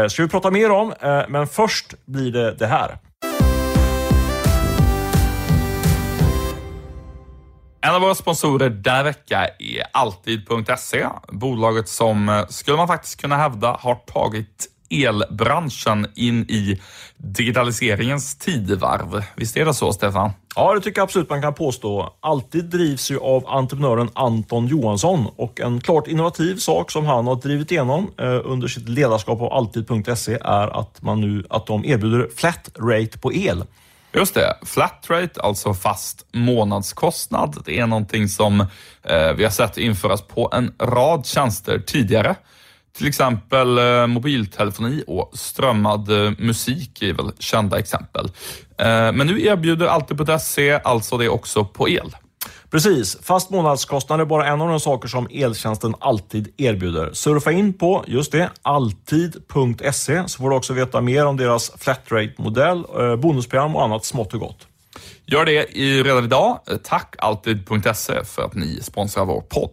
Ska 0.07 0.24
vi 0.24 0.29
prata 0.29 0.51
mer 0.51 0.72
om, 0.72 0.93
men 1.29 1.48
först 1.48 1.93
blir 2.05 2.31
det 2.31 2.51
det 2.51 2.67
här. 2.67 2.98
En 7.81 7.95
av 7.95 8.01
våra 8.01 8.15
sponsorer 8.15 8.69
denna 8.69 9.03
vecka 9.03 9.48
är 9.60 9.83
Alltid.se. 9.93 11.07
Bolaget 11.27 11.89
som, 11.89 12.45
skulle 12.50 12.77
man 12.77 12.88
faktiskt 12.88 13.22
kunna 13.22 13.38
hävda, 13.38 13.77
har 13.79 13.95
tagit 13.95 14.73
elbranschen 15.01 16.07
in 16.15 16.43
i 16.50 16.81
digitaliseringens 17.17 18.35
tidevarv. 18.35 19.23
Visst 19.35 19.57
är 19.57 19.65
det 19.65 19.73
så, 19.73 19.93
Stefan? 19.93 20.31
Ja, 20.55 20.73
det 20.73 20.81
tycker 20.81 21.00
jag 21.00 21.03
absolut 21.03 21.29
man 21.29 21.41
kan 21.41 21.53
påstå. 21.53 22.13
Alltid 22.19 22.65
drivs 22.65 23.12
ju 23.12 23.19
av 23.19 23.47
entreprenören 23.47 24.09
Anton 24.13 24.67
Johansson 24.67 25.27
och 25.35 25.59
en 25.59 25.81
klart 25.81 26.07
innovativ 26.07 26.55
sak 26.55 26.91
som 26.91 27.05
han 27.05 27.27
har 27.27 27.35
drivit 27.35 27.71
igenom 27.71 28.12
eh, 28.19 28.41
under 28.43 28.67
sitt 28.67 28.89
ledarskap 28.89 29.41
av 29.41 29.53
Alltid.se 29.53 30.38
är 30.41 30.79
att, 30.79 31.01
man 31.01 31.21
nu, 31.21 31.43
att 31.50 31.65
de 31.65 31.85
erbjuder 31.85 32.29
flat 32.35 32.69
rate 32.79 33.19
på 33.19 33.33
el. 33.33 33.63
Just 34.15 34.33
det, 34.33 34.57
flat 34.65 35.05
rate, 35.09 35.41
alltså 35.41 35.73
fast 35.73 36.25
månadskostnad. 36.31 37.63
Det 37.65 37.79
är 37.79 37.88
någonting 37.88 38.27
som 38.27 38.62
eh, 39.03 39.33
vi 39.38 39.43
har 39.43 39.51
sett 39.51 39.77
införas 39.77 40.21
på 40.21 40.50
en 40.53 40.73
rad 40.79 41.25
tjänster 41.25 41.79
tidigare. 41.79 42.35
Till 42.97 43.07
exempel 43.07 43.77
eh, 43.77 44.07
mobiltelefoni 44.07 45.03
och 45.07 45.31
strömmad 45.33 46.09
eh, 46.09 46.31
musik 46.38 47.01
är 47.01 47.13
väl 47.13 47.31
kända 47.39 47.79
exempel. 47.79 48.25
Eh, 48.77 48.85
men 48.88 49.27
nu 49.27 49.45
erbjuder 49.45 49.85
Alltid.se 49.85 50.79
alltså 50.83 51.17
det 51.17 51.29
också 51.29 51.65
på 51.65 51.89
el. 51.89 52.15
Precis. 52.71 53.17
Fast 53.21 53.50
månadskostnad 53.50 54.21
är 54.21 54.25
bara 54.25 54.47
en 54.47 54.62
av 54.62 54.69
de 54.69 54.79
saker 54.79 55.07
som 55.07 55.27
eltjänsten 55.31 55.95
alltid 56.00 56.53
erbjuder. 56.57 57.13
Surfa 57.13 57.51
in 57.51 57.73
på, 57.73 58.03
just 58.07 58.31
det, 58.31 58.50
alltid.se 58.62 60.27
så 60.27 60.38
får 60.38 60.50
du 60.50 60.55
också 60.55 60.73
veta 60.73 61.01
mer 61.01 61.25
om 61.25 61.38
deras 61.38 61.71
flatrate-modell, 61.77 62.83
bonusprogram 63.17 63.75
och 63.75 63.83
annat 63.83 64.05
smått 64.05 64.33
och 64.33 64.39
gott. 64.39 64.67
Gör 65.25 65.45
det 65.45 65.62
redan 66.03 66.23
idag. 66.23 66.59
Tack 66.83 67.15
Alltid.se 67.17 68.23
för 68.23 68.41
att 68.43 68.53
ni 68.53 68.79
sponsrar 68.81 69.25
vår 69.25 69.41
podd. 69.41 69.71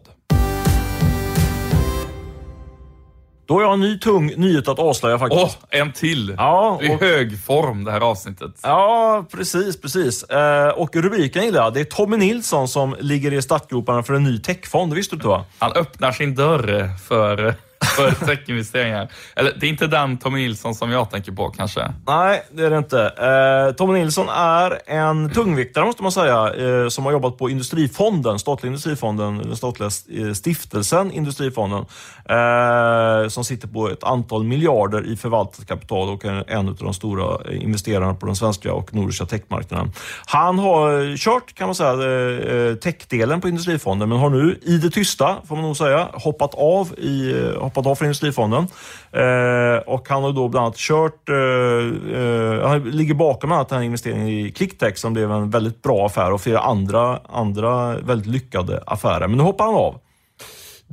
Då 3.51 3.55
har 3.57 3.61
jag 3.63 3.73
en 3.73 3.79
ny 3.79 3.99
tung 3.99 4.33
nyhet 4.37 4.67
att 4.67 4.79
avslöja 4.79 5.19
faktiskt. 5.19 5.57
Åh, 5.61 5.79
en 5.79 5.91
till! 5.91 6.35
Ja, 6.37 6.69
och- 6.91 7.01
hög 7.01 7.43
form 7.43 7.83
det 7.83 7.91
här 7.91 8.01
avsnittet. 8.01 8.51
Ja, 8.63 9.25
precis, 9.31 9.81
precis. 9.81 10.23
Eh, 10.23 10.67
och 10.69 10.95
rubriken 10.95 11.43
gillar 11.45 11.63
jag. 11.63 11.73
Det 11.73 11.79
är 11.79 11.83
Tommy 11.83 12.17
Nilsson 12.17 12.67
som 12.67 12.95
ligger 12.99 13.33
i 13.33 13.41
startgroparna 13.41 14.03
för 14.03 14.13
en 14.13 14.23
ny 14.23 14.39
techfond. 14.39 14.91
Det 14.91 14.95
visste 14.95 15.15
du 15.15 15.17
inte 15.17 15.27
va? 15.27 15.45
Han 15.59 15.71
öppnar 15.71 16.11
sin 16.11 16.35
dörr 16.35 16.89
för, 17.07 17.55
för 17.85 18.25
techinvesteringar. 18.25 19.11
Eller 19.35 19.53
det 19.59 19.65
är 19.65 19.69
inte 19.69 19.87
den 19.87 20.17
Tommy 20.17 20.39
Nilsson 20.39 20.75
som 20.75 20.91
jag 20.91 21.11
tänker 21.11 21.31
på 21.31 21.49
kanske. 21.49 21.93
Nej, 22.07 22.43
det 22.51 22.65
är 22.65 22.69
det 22.69 22.77
inte. 22.77 23.01
Eh, 23.01 23.75
Tommy 23.75 23.99
Nilsson 23.99 24.29
är 24.29 24.79
en 24.85 25.29
tungviktare 25.29 25.85
måste 25.85 26.03
man 26.03 26.11
säga, 26.11 26.53
eh, 26.53 26.87
som 26.89 27.05
har 27.05 27.11
jobbat 27.11 27.37
på 27.37 27.49
Industrifonden, 27.49 28.39
statliga 28.39 28.67
Industrifonden, 28.67 29.37
den 29.37 29.55
statliga 29.55 29.89
eh, 30.09 30.33
stiftelsen 30.33 31.11
Industrifonden, 31.11 31.85
eh, 32.29 33.29
som 33.29 33.43
sitter 33.43 33.67
på 33.67 33.89
ett 33.89 34.03
antal 34.03 34.43
miljarder 34.43 35.07
i 35.11 35.17
förvaltat 35.17 35.67
kapital 35.67 36.09
och 36.09 36.25
är 36.25 36.51
en 36.51 36.67
av 36.69 36.75
de 36.75 36.93
stora 36.93 37.51
eh, 37.51 37.63
investerarna 37.63 38.13
på 38.13 38.25
den 38.25 38.35
svenska 38.35 38.73
och 38.73 38.93
nordiska 38.93 39.25
techmarknaden. 39.25 39.91
Han 40.25 40.59
har 40.59 41.17
kört, 41.17 41.55
kan 41.55 41.67
man 41.67 41.75
säga, 41.75 41.91
eh, 41.91 42.75
techdelen 42.75 43.41
på 43.41 43.47
Industrifonden, 43.47 44.09
men 44.09 44.17
har 44.17 44.29
nu 44.29 44.59
i 44.61 44.77
det 44.77 44.89
tysta, 44.89 45.37
får 45.47 45.55
man 45.55 45.65
nog 45.65 45.77
säga, 45.77 46.07
hoppat 46.13 46.53
av, 46.55 46.99
i, 46.99 47.33
hoppat 47.71 47.91
av 47.91 47.95
från 47.95 48.05
Industrifonden. 48.05 48.67
Eh, 49.11 49.77
och 49.85 50.09
han 50.09 50.23
har 50.23 50.31
då 50.31 50.47
bland 50.47 50.65
annat 50.65 50.77
kört, 50.77 51.29
eh, 51.29 51.35
eh, 51.35 52.67
han 52.67 52.83
ligger 52.83 53.13
bakom 53.13 53.47
bland 53.47 53.59
annat 53.59 53.69
den 53.69 53.77
här 53.77 53.85
investeringen 53.85 54.27
i 54.27 54.51
Clicktech 54.51 54.97
som 54.97 55.13
blev 55.13 55.31
en 55.31 55.49
väldigt 55.49 55.81
bra 55.81 56.05
affär 56.05 56.31
och 56.31 56.41
flera 56.41 56.59
andra, 56.59 57.19
andra 57.29 57.97
väldigt 57.97 58.27
lyckade 58.27 58.83
affärer. 58.85 59.27
Men 59.27 59.37
nu 59.37 59.43
hoppar 59.43 59.65
han 59.65 59.75
av. 59.75 59.99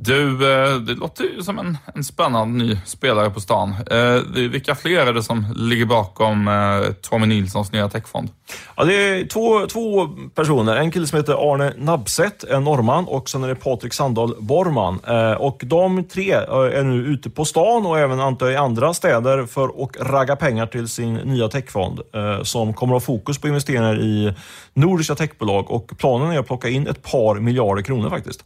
Du, 0.01 0.51
eh, 0.53 0.75
det 0.75 0.93
låter 0.93 1.23
ju 1.23 1.43
som 1.43 1.59
en, 1.59 1.77
en 1.95 2.03
spännande 2.03 2.65
ny 2.65 2.77
spelare 2.85 3.29
på 3.29 3.39
stan. 3.39 3.75
Eh, 3.91 4.21
vilka 4.33 4.75
fler 4.75 5.05
är 5.05 5.13
det 5.13 5.23
som 5.23 5.45
ligger 5.55 5.85
bakom 5.85 6.47
eh, 6.47 6.91
Tommy 7.01 7.27
Nilssons 7.27 7.71
nya 7.71 7.89
techfond? 7.89 8.29
Ja, 8.75 8.83
det 8.83 8.93
är 8.93 9.25
två, 9.25 9.67
två 9.67 10.07
personer. 10.35 10.75
En 10.75 10.91
kille 10.91 11.07
som 11.07 11.17
heter 11.17 11.53
Arne 11.53 11.73
Nabseth, 11.77 12.45
en 12.49 12.63
norrman, 12.63 13.05
och 13.05 13.29
sen 13.29 13.43
är 13.43 13.47
det 13.47 13.55
Patrik 13.55 13.93
Sandahl 13.93 14.35
Borman. 14.39 14.99
Och 15.37 15.61
de 15.65 16.03
tre 16.03 16.31
är 16.31 16.83
nu 16.83 17.05
ute 17.05 17.29
på 17.29 17.45
stan 17.45 17.85
och 17.85 17.99
även 17.99 18.19
antar 18.19 18.45
jag 18.45 18.53
i 18.53 18.57
andra 18.57 18.93
städer 18.93 19.45
för 19.45 19.83
att 19.83 20.09
ragga 20.09 20.35
pengar 20.35 20.65
till 20.65 20.87
sin 20.87 21.13
nya 21.13 21.47
techfond 21.47 21.99
som 22.43 22.73
kommer 22.73 22.95
att 22.95 23.01
ha 23.03 23.05
fokus 23.05 23.37
på 23.37 23.47
investeringar 23.47 23.99
i 23.99 24.33
nordiska 24.73 25.15
techbolag 25.15 25.71
och 25.71 25.91
planen 25.97 26.31
är 26.31 26.39
att 26.39 26.47
plocka 26.47 26.69
in 26.69 26.87
ett 26.87 27.03
par 27.03 27.35
miljarder 27.35 27.83
kronor 27.83 28.09
faktiskt. 28.09 28.43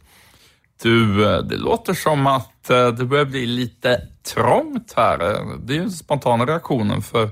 Du, 0.82 1.26
eh, 1.34 1.38
det 1.38 1.56
låter 1.56 1.94
som 1.94 2.26
att 2.26 2.70
eh, 2.70 2.88
det 2.88 3.04
börjar 3.04 3.24
bli 3.24 3.46
lite 3.46 4.00
trångt 4.34 4.92
här. 4.96 5.18
Det 5.62 5.72
är 5.72 5.74
ju 5.74 5.80
den 5.80 5.90
spontana 5.90 6.46
reaktionen. 6.46 7.02
För 7.02 7.30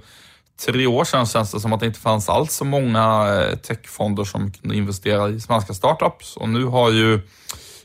tre 0.67 0.87
år 0.87 1.05
sedan 1.05 1.27
känns 1.27 1.53
det 1.53 1.61
som 1.61 1.73
att 1.73 1.81
det 1.81 1.87
inte 1.87 2.01
fanns 2.01 2.29
alls 2.29 2.53
så 2.53 2.65
många 2.65 3.35
eh, 3.35 3.57
techfonder 3.57 4.25
som 4.25 4.53
kunde 4.53 4.77
investera 4.77 5.29
i 5.29 5.41
svenska 5.41 5.75
startups. 5.75 6.37
Och 6.37 6.49
nu 6.49 6.65
har 6.65 6.91
ju 6.91 7.21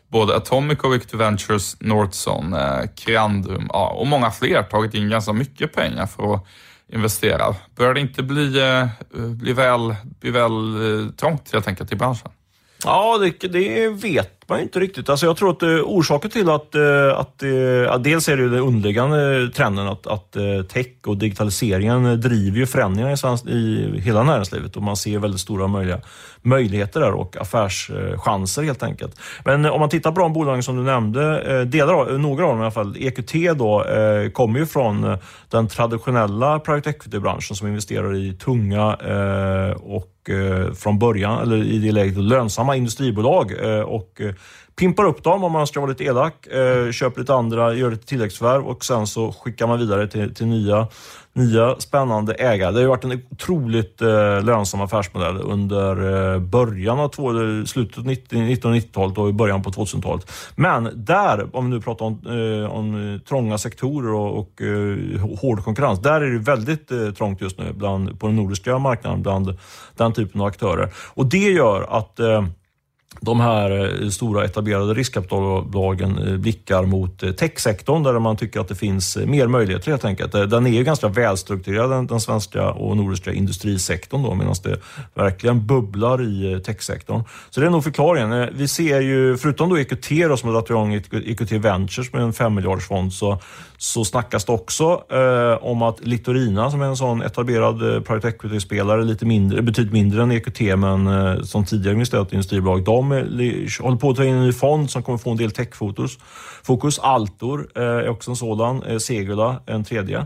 både 0.07 0.35
Atomic 0.35 0.79
och 0.79 0.93
Victor 0.93 1.17
Ventures, 1.17 1.77
Northzone, 1.79 2.89
Creandum 2.95 3.69
ja, 3.73 3.89
och 3.89 4.07
många 4.07 4.31
fler 4.31 4.63
tagit 4.63 4.93
in 4.93 5.09
ganska 5.09 5.33
mycket 5.33 5.73
pengar 5.73 6.05
för 6.05 6.33
att 6.33 6.45
investera. 6.93 7.55
Börjar 7.75 7.93
det 7.93 7.99
inte 7.99 8.23
bli, 8.23 8.61
bli 9.13 9.53
väl, 9.53 9.95
bli 10.03 10.31
väl 10.31 10.51
trångt 11.17 11.53
helt 11.53 11.67
enkelt 11.67 11.91
i 11.91 11.95
branschen? 11.95 12.31
Ja, 12.83 13.17
det, 13.17 13.47
det 13.47 13.89
vet 13.89 14.36
man 14.49 14.59
inte 14.59 14.79
riktigt. 14.79 15.09
Alltså 15.09 15.25
jag 15.25 15.37
tror 15.37 15.49
att 15.49 15.63
eh, 15.63 15.69
orsaken 15.69 16.31
till 16.31 16.49
att, 16.49 16.75
eh, 16.75 17.19
att, 17.19 17.43
eh, 17.43 17.91
att 17.91 18.03
dels 18.03 18.29
är 18.29 18.37
det 18.37 18.43
ju 18.43 18.49
den 18.49 18.59
underliggande 18.59 19.41
eh, 19.41 19.49
trenden 19.49 19.87
att, 19.87 20.07
att 20.07 20.35
tech 20.69 20.87
och 21.05 21.17
digitaliseringen 21.17 22.21
driver 22.21 22.57
ju 22.57 22.65
förändringar 22.65 23.11
i, 23.11 23.17
svensk, 23.17 23.45
i 23.45 23.93
hela 23.99 24.23
näringslivet 24.23 24.75
och 24.75 24.83
man 24.83 24.97
ser 24.97 25.19
väldigt 25.19 25.41
stora 25.41 25.67
möjliga, 25.67 25.99
möjligheter 26.41 26.99
där 26.99 27.11
och 27.11 27.37
affärschanser 27.37 28.63
helt 28.63 28.83
enkelt. 28.83 29.19
Men 29.45 29.65
om 29.65 29.79
man 29.79 29.89
tittar 29.89 30.11
på 30.11 30.19
de 30.21 30.33
bolagen 30.33 30.63
som 30.63 30.77
du 30.77 30.83
nämnde, 30.83 31.65
delar 31.65 31.93
av, 31.93 32.19
några 32.19 32.43
av 32.43 32.49
dem 32.49 32.59
i 32.59 32.61
alla 32.61 32.71
fall, 32.71 32.95
EQT 32.99 33.57
då, 33.57 33.85
kommer 34.33 34.59
ju 34.59 34.65
från 34.65 35.17
den 35.49 35.67
traditionella 35.67 36.59
private 36.59 36.89
equity-branschen 36.89 37.55
som 37.55 37.67
investerar 37.67 38.15
i 38.15 38.33
tunga 38.33 38.95
och 39.75 40.13
från 40.75 40.99
början, 40.99 41.41
eller 41.41 41.63
i 41.63 41.79
det 41.79 41.91
läget 41.91 42.17
lönsamma 42.17 42.75
industribolag 42.75 43.53
och 43.85 44.21
pimpar 44.79 45.05
upp 45.05 45.23
dem 45.23 45.43
om 45.43 45.51
man 45.51 45.67
ska 45.67 45.79
vara 45.79 45.89
lite 45.89 46.03
elak, 46.03 46.47
eh, 46.47 46.91
köper 46.91 47.19
lite 47.19 47.33
andra, 47.33 47.73
gör 47.73 47.91
lite 47.91 48.07
tilläggsförvärv 48.07 48.67
och 48.67 48.85
sen 48.85 49.07
så 49.07 49.31
skickar 49.31 49.67
man 49.67 49.79
vidare 49.79 50.07
till, 50.07 50.35
till 50.35 50.47
nya, 50.47 50.87
nya 51.33 51.75
spännande 51.79 52.33
ägare. 52.33 52.71
Det 52.71 52.77
har 52.77 52.81
ju 52.81 52.87
varit 52.87 53.03
en 53.03 53.21
otroligt 53.31 54.01
eh, 54.01 54.43
lönsam 54.43 54.81
affärsmodell 54.81 55.37
under 55.41 56.33
eh, 56.33 56.39
början 56.39 56.99
av 56.99 57.09
två, 57.09 57.31
slutet 57.65 57.97
av 57.97 58.03
1990-talet 58.05 59.17
och 59.17 59.29
i 59.29 59.33
början 59.33 59.63
på 59.63 59.69
2000-talet. 59.69 60.31
Men 60.55 60.89
där, 60.95 61.55
om 61.55 61.69
vi 61.69 61.75
nu 61.75 61.81
pratar 61.81 62.05
om, 62.05 62.21
eh, 62.25 62.71
om 62.71 63.13
eh, 63.13 63.21
trånga 63.21 63.57
sektorer 63.57 64.13
och, 64.13 64.39
och 64.39 64.61
eh, 64.61 65.37
hård 65.39 65.63
konkurrens, 65.63 66.01
där 66.01 66.21
är 66.21 66.31
det 66.31 66.39
väldigt 66.39 66.91
eh, 66.91 67.09
trångt 67.09 67.41
just 67.41 67.59
nu 67.59 67.73
bland, 67.73 68.19
på 68.19 68.27
den 68.27 68.35
nordiska 68.35 68.77
marknaden 68.77 69.21
bland 69.21 69.57
den 69.95 70.13
typen 70.13 70.41
av 70.41 70.47
aktörer. 70.47 70.93
Och 71.13 71.25
det 71.25 71.37
gör 71.37 71.97
att 71.97 72.19
eh, 72.19 72.41
de 73.21 73.39
här 73.39 74.01
eh, 74.03 74.09
stora 74.09 74.45
etablerade 74.45 74.93
riskkapitalbolagen 74.93 76.27
eh, 76.27 76.37
blickar 76.37 76.83
mot 76.83 77.23
eh, 77.23 77.31
techsektorn 77.31 78.03
där 78.03 78.19
man 78.19 78.37
tycker 78.37 78.59
att 78.59 78.67
det 78.67 78.75
finns 78.75 79.17
mer 79.17 79.47
möjligheter 79.47 79.91
helt 79.91 80.05
enkelt. 80.05 80.31
Den 80.31 80.65
är 80.65 80.71
ju 80.71 80.83
ganska 80.83 81.07
välstrukturerad 81.07 82.07
den, 82.07 82.19
svenska 82.19 82.71
och 82.71 82.97
nordiska 82.97 83.33
industrisektorn 83.33 84.23
då 84.23 84.35
medan 84.35 84.55
det 84.63 84.79
verkligen 85.13 85.67
bubblar 85.67 86.21
i 86.21 86.61
techsektorn. 86.65 87.23
Så 87.49 87.59
det 87.59 87.65
är 87.65 87.69
nog 87.69 87.83
förklaringen. 87.83 88.49
Vi 88.53 88.67
ser 88.67 89.01
ju, 89.01 89.37
förutom 89.37 89.69
då 89.69 89.77
EQT 89.77 90.09
då, 90.09 90.37
som 90.37 90.49
har 90.49 90.53
dragit 90.53 90.69
igång 90.69 90.93
EQT 91.25 91.51
Ventures 91.51 92.13
med 92.13 92.21
en 92.21 92.33
5 92.33 92.53
miljardersfond 92.53 93.13
så, 93.13 93.39
så 93.77 94.05
snackas 94.05 94.45
det 94.45 94.51
också 94.51 95.03
eh, 95.11 95.65
om 95.65 95.81
att 95.81 95.99
Litorina 95.99 96.71
som 96.71 96.81
är 96.81 96.85
en 96.85 96.97
sån 96.97 97.21
etablerad 97.21 98.05
private 98.05 98.27
equity-spelare, 98.27 99.03
lite 99.03 99.25
mindre, 99.25 99.61
betydligt 99.61 99.93
mindre 99.93 100.23
än 100.23 100.31
EQT 100.31 100.59
men 100.59 101.07
eh, 101.07 101.41
som 101.41 101.65
tidigare 101.65 101.93
investerat 101.93 102.31
i 102.31 102.35
industribolag, 102.35 102.83
de 102.97 103.67
håller 103.79 103.97
på 103.97 104.09
att 104.09 104.15
ta 104.15 104.23
in 104.23 104.33
en 104.33 104.45
ny 104.45 104.53
fond 104.53 104.89
som 104.89 105.03
kommer 105.03 105.17
få 105.17 105.31
en 105.31 105.37
del 105.37 105.51
techfokus. 105.51 106.17
Fokus 106.63 106.99
Altor 106.99 107.67
eh, 107.75 107.83
är 107.83 108.09
också 108.09 108.31
en 108.31 108.35
sådan, 108.35 108.83
eh, 108.83 108.97
Segula 108.97 109.61
en 109.65 109.83
tredje. 109.83 110.17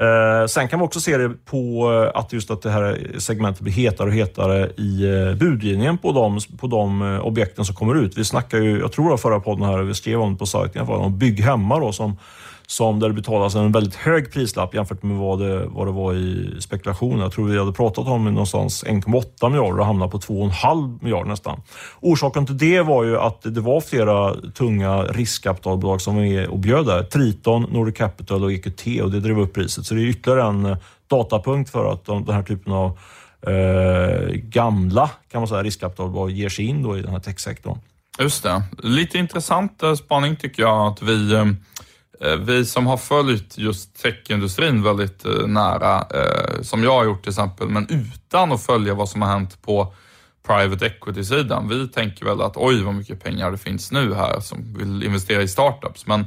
Eh, 0.00 0.46
sen 0.48 0.68
kan 0.68 0.78
man 0.78 0.86
också 0.86 1.00
se 1.00 1.16
det 1.16 1.28
på 1.44 1.88
att 2.14 2.32
just 2.32 2.50
att 2.50 2.62
det 2.62 2.70
här 2.70 3.10
segmentet 3.18 3.62
blir 3.62 3.72
hetare 3.72 4.08
och 4.08 4.14
hetare 4.14 4.66
i 4.66 5.06
budgivningen 5.40 5.98
på 5.98 6.12
de, 6.12 6.40
på 6.58 6.66
de 6.66 7.02
objekten 7.22 7.64
som 7.64 7.74
kommer 7.74 7.94
ut. 7.94 8.18
Vi 8.18 8.24
snackade 8.24 8.64
ju, 8.64 8.78
jag 8.78 8.92
tror 8.92 9.04
det 9.04 9.10
var 9.10 9.16
förra 9.16 9.40
podden 9.40 9.64
här, 9.64 9.78
vi 9.82 9.94
skrev 9.94 10.20
om 10.20 10.32
det 10.32 10.38
på 10.38 10.46
sajten 10.46 10.76
i 10.76 10.78
alla 10.78 10.86
fall, 10.86 11.00
om 11.00 11.18
Bygg 11.18 11.40
hemma 11.40 11.78
då 11.78 11.92
som 11.92 12.16
som 12.66 13.00
där 13.00 13.08
det 13.08 13.14
betalas 13.14 13.54
en 13.54 13.72
väldigt 13.72 13.94
hög 13.94 14.32
prislapp 14.32 14.74
jämfört 14.74 15.02
med 15.02 15.16
vad 15.16 15.38
det, 15.38 15.66
vad 15.66 15.86
det 15.86 15.92
var 15.92 16.14
i 16.14 16.56
spekulation. 16.60 17.18
Jag 17.18 17.32
tror 17.32 17.48
vi 17.48 17.58
hade 17.58 17.72
pratat 17.72 18.06
om 18.06 18.24
någonstans 18.24 18.84
1,8 18.84 19.48
miljarder 19.48 19.80
och 19.80 19.86
hamnade 19.86 20.10
på 20.10 20.18
2,5 20.18 21.02
miljarder 21.02 21.28
nästan. 21.30 21.62
Orsaken 22.00 22.46
till 22.46 22.58
det 22.58 22.82
var 22.82 23.04
ju 23.04 23.18
att 23.18 23.42
det 23.42 23.60
var 23.60 23.80
flera 23.80 24.34
tunga 24.34 25.02
riskkapitalbolag 25.02 26.00
som 26.00 26.16
var 26.16 26.22
med 26.22 26.48
och 26.48 26.58
bjöd 26.58 26.86
där. 26.86 27.02
Triton, 27.02 27.62
Nordic 27.62 27.96
Capital 27.96 28.44
och 28.44 28.52
EQT 28.52 28.86
och 29.02 29.10
det 29.10 29.20
drev 29.20 29.40
upp 29.40 29.54
priset. 29.54 29.86
Så 29.86 29.94
det 29.94 30.00
är 30.00 30.06
ytterligare 30.06 30.48
en 30.48 30.66
eh, 30.66 30.76
datapunkt 31.06 31.70
för 31.70 31.92
att 31.92 32.04
de, 32.04 32.24
den 32.24 32.34
här 32.34 32.42
typen 32.42 32.72
av 32.72 32.98
eh, 33.46 34.30
gamla 34.32 35.10
kan 35.32 35.40
man 35.40 35.48
säga, 35.48 35.62
riskkapitalbolag 35.62 36.30
ger 36.30 36.48
sig 36.48 36.64
in 36.64 36.82
då 36.82 36.98
i 36.98 37.02
den 37.02 37.10
här 37.10 37.20
techsektorn. 37.20 37.78
Just 38.18 38.42
det. 38.42 38.62
Lite 38.78 39.18
intressant 39.18 39.82
eh, 39.82 39.94
spaning 39.94 40.36
tycker 40.36 40.62
jag 40.62 40.86
att 40.86 41.02
vi, 41.02 41.32
eh, 41.32 41.44
Eh, 42.20 42.36
vi 42.36 42.64
som 42.64 42.86
har 42.86 42.96
följt 42.96 43.58
just 43.58 44.02
techindustrin 44.02 44.82
väldigt 44.82 45.24
eh, 45.24 45.46
nära, 45.46 46.06
eh, 46.14 46.62
som 46.62 46.84
jag 46.84 46.94
har 46.94 47.04
gjort 47.04 47.22
till 47.22 47.30
exempel, 47.30 47.68
men 47.68 47.86
utan 47.90 48.52
att 48.52 48.66
följa 48.66 48.94
vad 48.94 49.08
som 49.08 49.22
har 49.22 49.28
hänt 49.28 49.62
på 49.62 49.94
private 50.46 50.86
equity-sidan. 50.86 51.68
Vi 51.68 51.88
tänker 51.88 52.24
väl 52.24 52.40
att 52.40 52.56
oj 52.56 52.82
vad 52.82 52.94
mycket 52.94 53.24
pengar 53.24 53.50
det 53.50 53.58
finns 53.58 53.92
nu 53.92 54.14
här 54.14 54.40
som 54.40 54.74
vill 54.78 55.02
investera 55.02 55.42
i 55.42 55.48
startups. 55.48 56.06
Men 56.06 56.26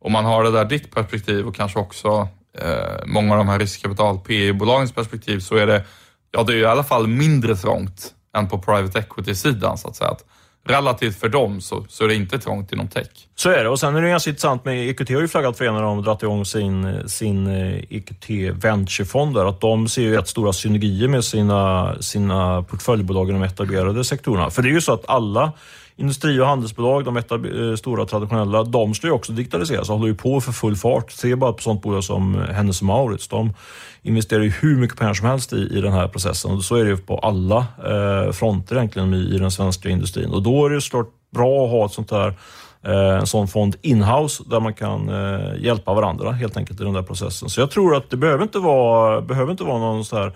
om 0.00 0.12
man 0.12 0.24
har 0.24 0.44
det 0.44 0.50
där 0.50 0.64
ditt 0.64 0.94
perspektiv 0.94 1.46
och 1.46 1.54
kanske 1.54 1.78
också 1.78 2.28
eh, 2.58 3.06
många 3.06 3.32
av 3.32 3.38
de 3.38 3.48
här 3.48 3.58
riskkapital 3.58 4.18
PE-bolagens 4.18 4.92
perspektiv 4.92 5.40
så 5.40 5.56
är 5.56 5.66
det, 5.66 5.84
ja 6.30 6.42
det 6.42 6.52
är 6.52 6.56
i 6.56 6.64
alla 6.64 6.84
fall 6.84 7.06
mindre 7.06 7.56
trångt 7.56 8.14
än 8.36 8.48
på 8.48 8.58
private 8.58 8.98
equity-sidan 8.98 9.78
så 9.78 9.88
att 9.88 9.96
säga. 9.96 10.10
Att 10.10 10.24
relativt 10.68 11.20
för 11.20 11.28
dem 11.28 11.60
så, 11.60 11.84
så 11.88 12.04
är 12.04 12.08
det 12.08 12.14
inte 12.14 12.38
trångt 12.38 12.72
inom 12.72 12.88
tech. 12.88 13.08
Så 13.36 13.50
är 13.50 13.64
det. 13.64 13.70
Och 13.70 13.80
sen 13.80 13.96
är 13.96 14.02
det 14.02 14.08
ganska 14.08 14.30
intressant 14.30 14.64
med 14.64 14.88
EQT 14.88 15.08
har 15.08 15.20
ju 15.20 15.28
flaggat 15.28 15.58
för 15.58 15.64
en 15.64 15.74
när 15.74 15.82
de 15.82 16.02
dragit 16.02 16.22
igång 16.22 16.44
sin, 16.44 17.08
sin 17.08 17.46
eh, 17.46 17.84
EQT 17.90 18.30
Venture-fond 18.64 19.34
där, 19.34 19.44
att 19.44 19.60
de 19.60 19.88
ser 19.88 20.02
ju 20.02 20.16
rätt 20.16 20.28
stora 20.28 20.52
synergier 20.52 21.08
med 21.08 21.24
sina, 21.24 21.94
sina 22.02 22.62
portföljbolag 22.62 23.28
i 23.28 23.32
de 23.32 23.42
etablerade 23.42 24.04
sektorerna. 24.04 24.50
För 24.50 24.62
det 24.62 24.68
är 24.68 24.72
ju 24.72 24.80
så 24.80 24.92
att 24.92 25.08
alla 25.08 25.52
industri 25.98 26.40
och 26.40 26.46
handelsbolag, 26.46 27.04
de 27.04 27.18
etab- 27.18 27.70
eh, 27.70 27.76
stora 27.76 28.04
traditionella, 28.06 28.64
de 28.64 28.94
ska 28.94 29.06
ju 29.06 29.12
också 29.12 29.32
digitaliseras 29.32 29.88
och 29.88 29.96
håller 29.96 30.08
ju 30.08 30.14
på 30.14 30.40
för 30.40 30.52
full 30.52 30.76
fart. 30.76 31.10
Se 31.10 31.36
bara 31.36 31.52
på 31.52 31.62
sånt 31.62 31.82
bolag 31.82 32.04
som 32.04 32.34
Hennes 32.34 32.82
Mauritz. 32.82 33.28
De 33.28 33.54
investerar 34.02 34.42
ju 34.42 34.50
hur 34.50 34.76
mycket 34.76 34.98
pengar 34.98 35.14
som 35.14 35.26
helst 35.26 35.52
i, 35.52 35.56
i 35.56 35.80
den 35.80 35.92
här 35.92 36.08
processen 36.08 36.50
och 36.50 36.64
så 36.64 36.76
är 36.76 36.84
det 36.84 36.90
ju 36.90 36.96
på 36.96 37.18
alla 37.18 37.66
eh, 37.86 38.32
fronter 38.32 38.76
egentligen 38.76 39.14
i, 39.14 39.34
i 39.34 39.38
den 39.38 39.50
svenska 39.50 39.88
industrin. 39.88 40.30
Och 40.30 40.42
då 40.42 40.66
är 40.66 40.70
det 40.70 40.80
såklart 40.80 41.08
bra 41.34 41.64
att 41.64 41.70
ha 41.70 41.86
ett 41.86 41.92
sånt 41.92 42.10
här 42.10 42.34
eh, 42.82 43.18
en 43.18 43.26
sån 43.26 43.48
fond 43.48 43.76
inhouse 43.82 44.42
där 44.46 44.60
man 44.60 44.74
kan 44.74 45.08
eh, 45.08 45.64
hjälpa 45.64 45.94
varandra 45.94 46.32
helt 46.32 46.56
enkelt 46.56 46.80
i 46.80 46.84
den 46.84 46.92
där 46.92 47.02
processen. 47.02 47.48
Så 47.48 47.60
jag 47.60 47.70
tror 47.70 47.96
att 47.96 48.10
det 48.10 48.16
behöver 48.16 48.42
inte 48.42 48.58
vara, 48.58 49.20
behöver 49.20 49.50
inte 49.50 49.64
vara 49.64 49.78
någon 49.78 50.04
så 50.04 50.16
här 50.16 50.32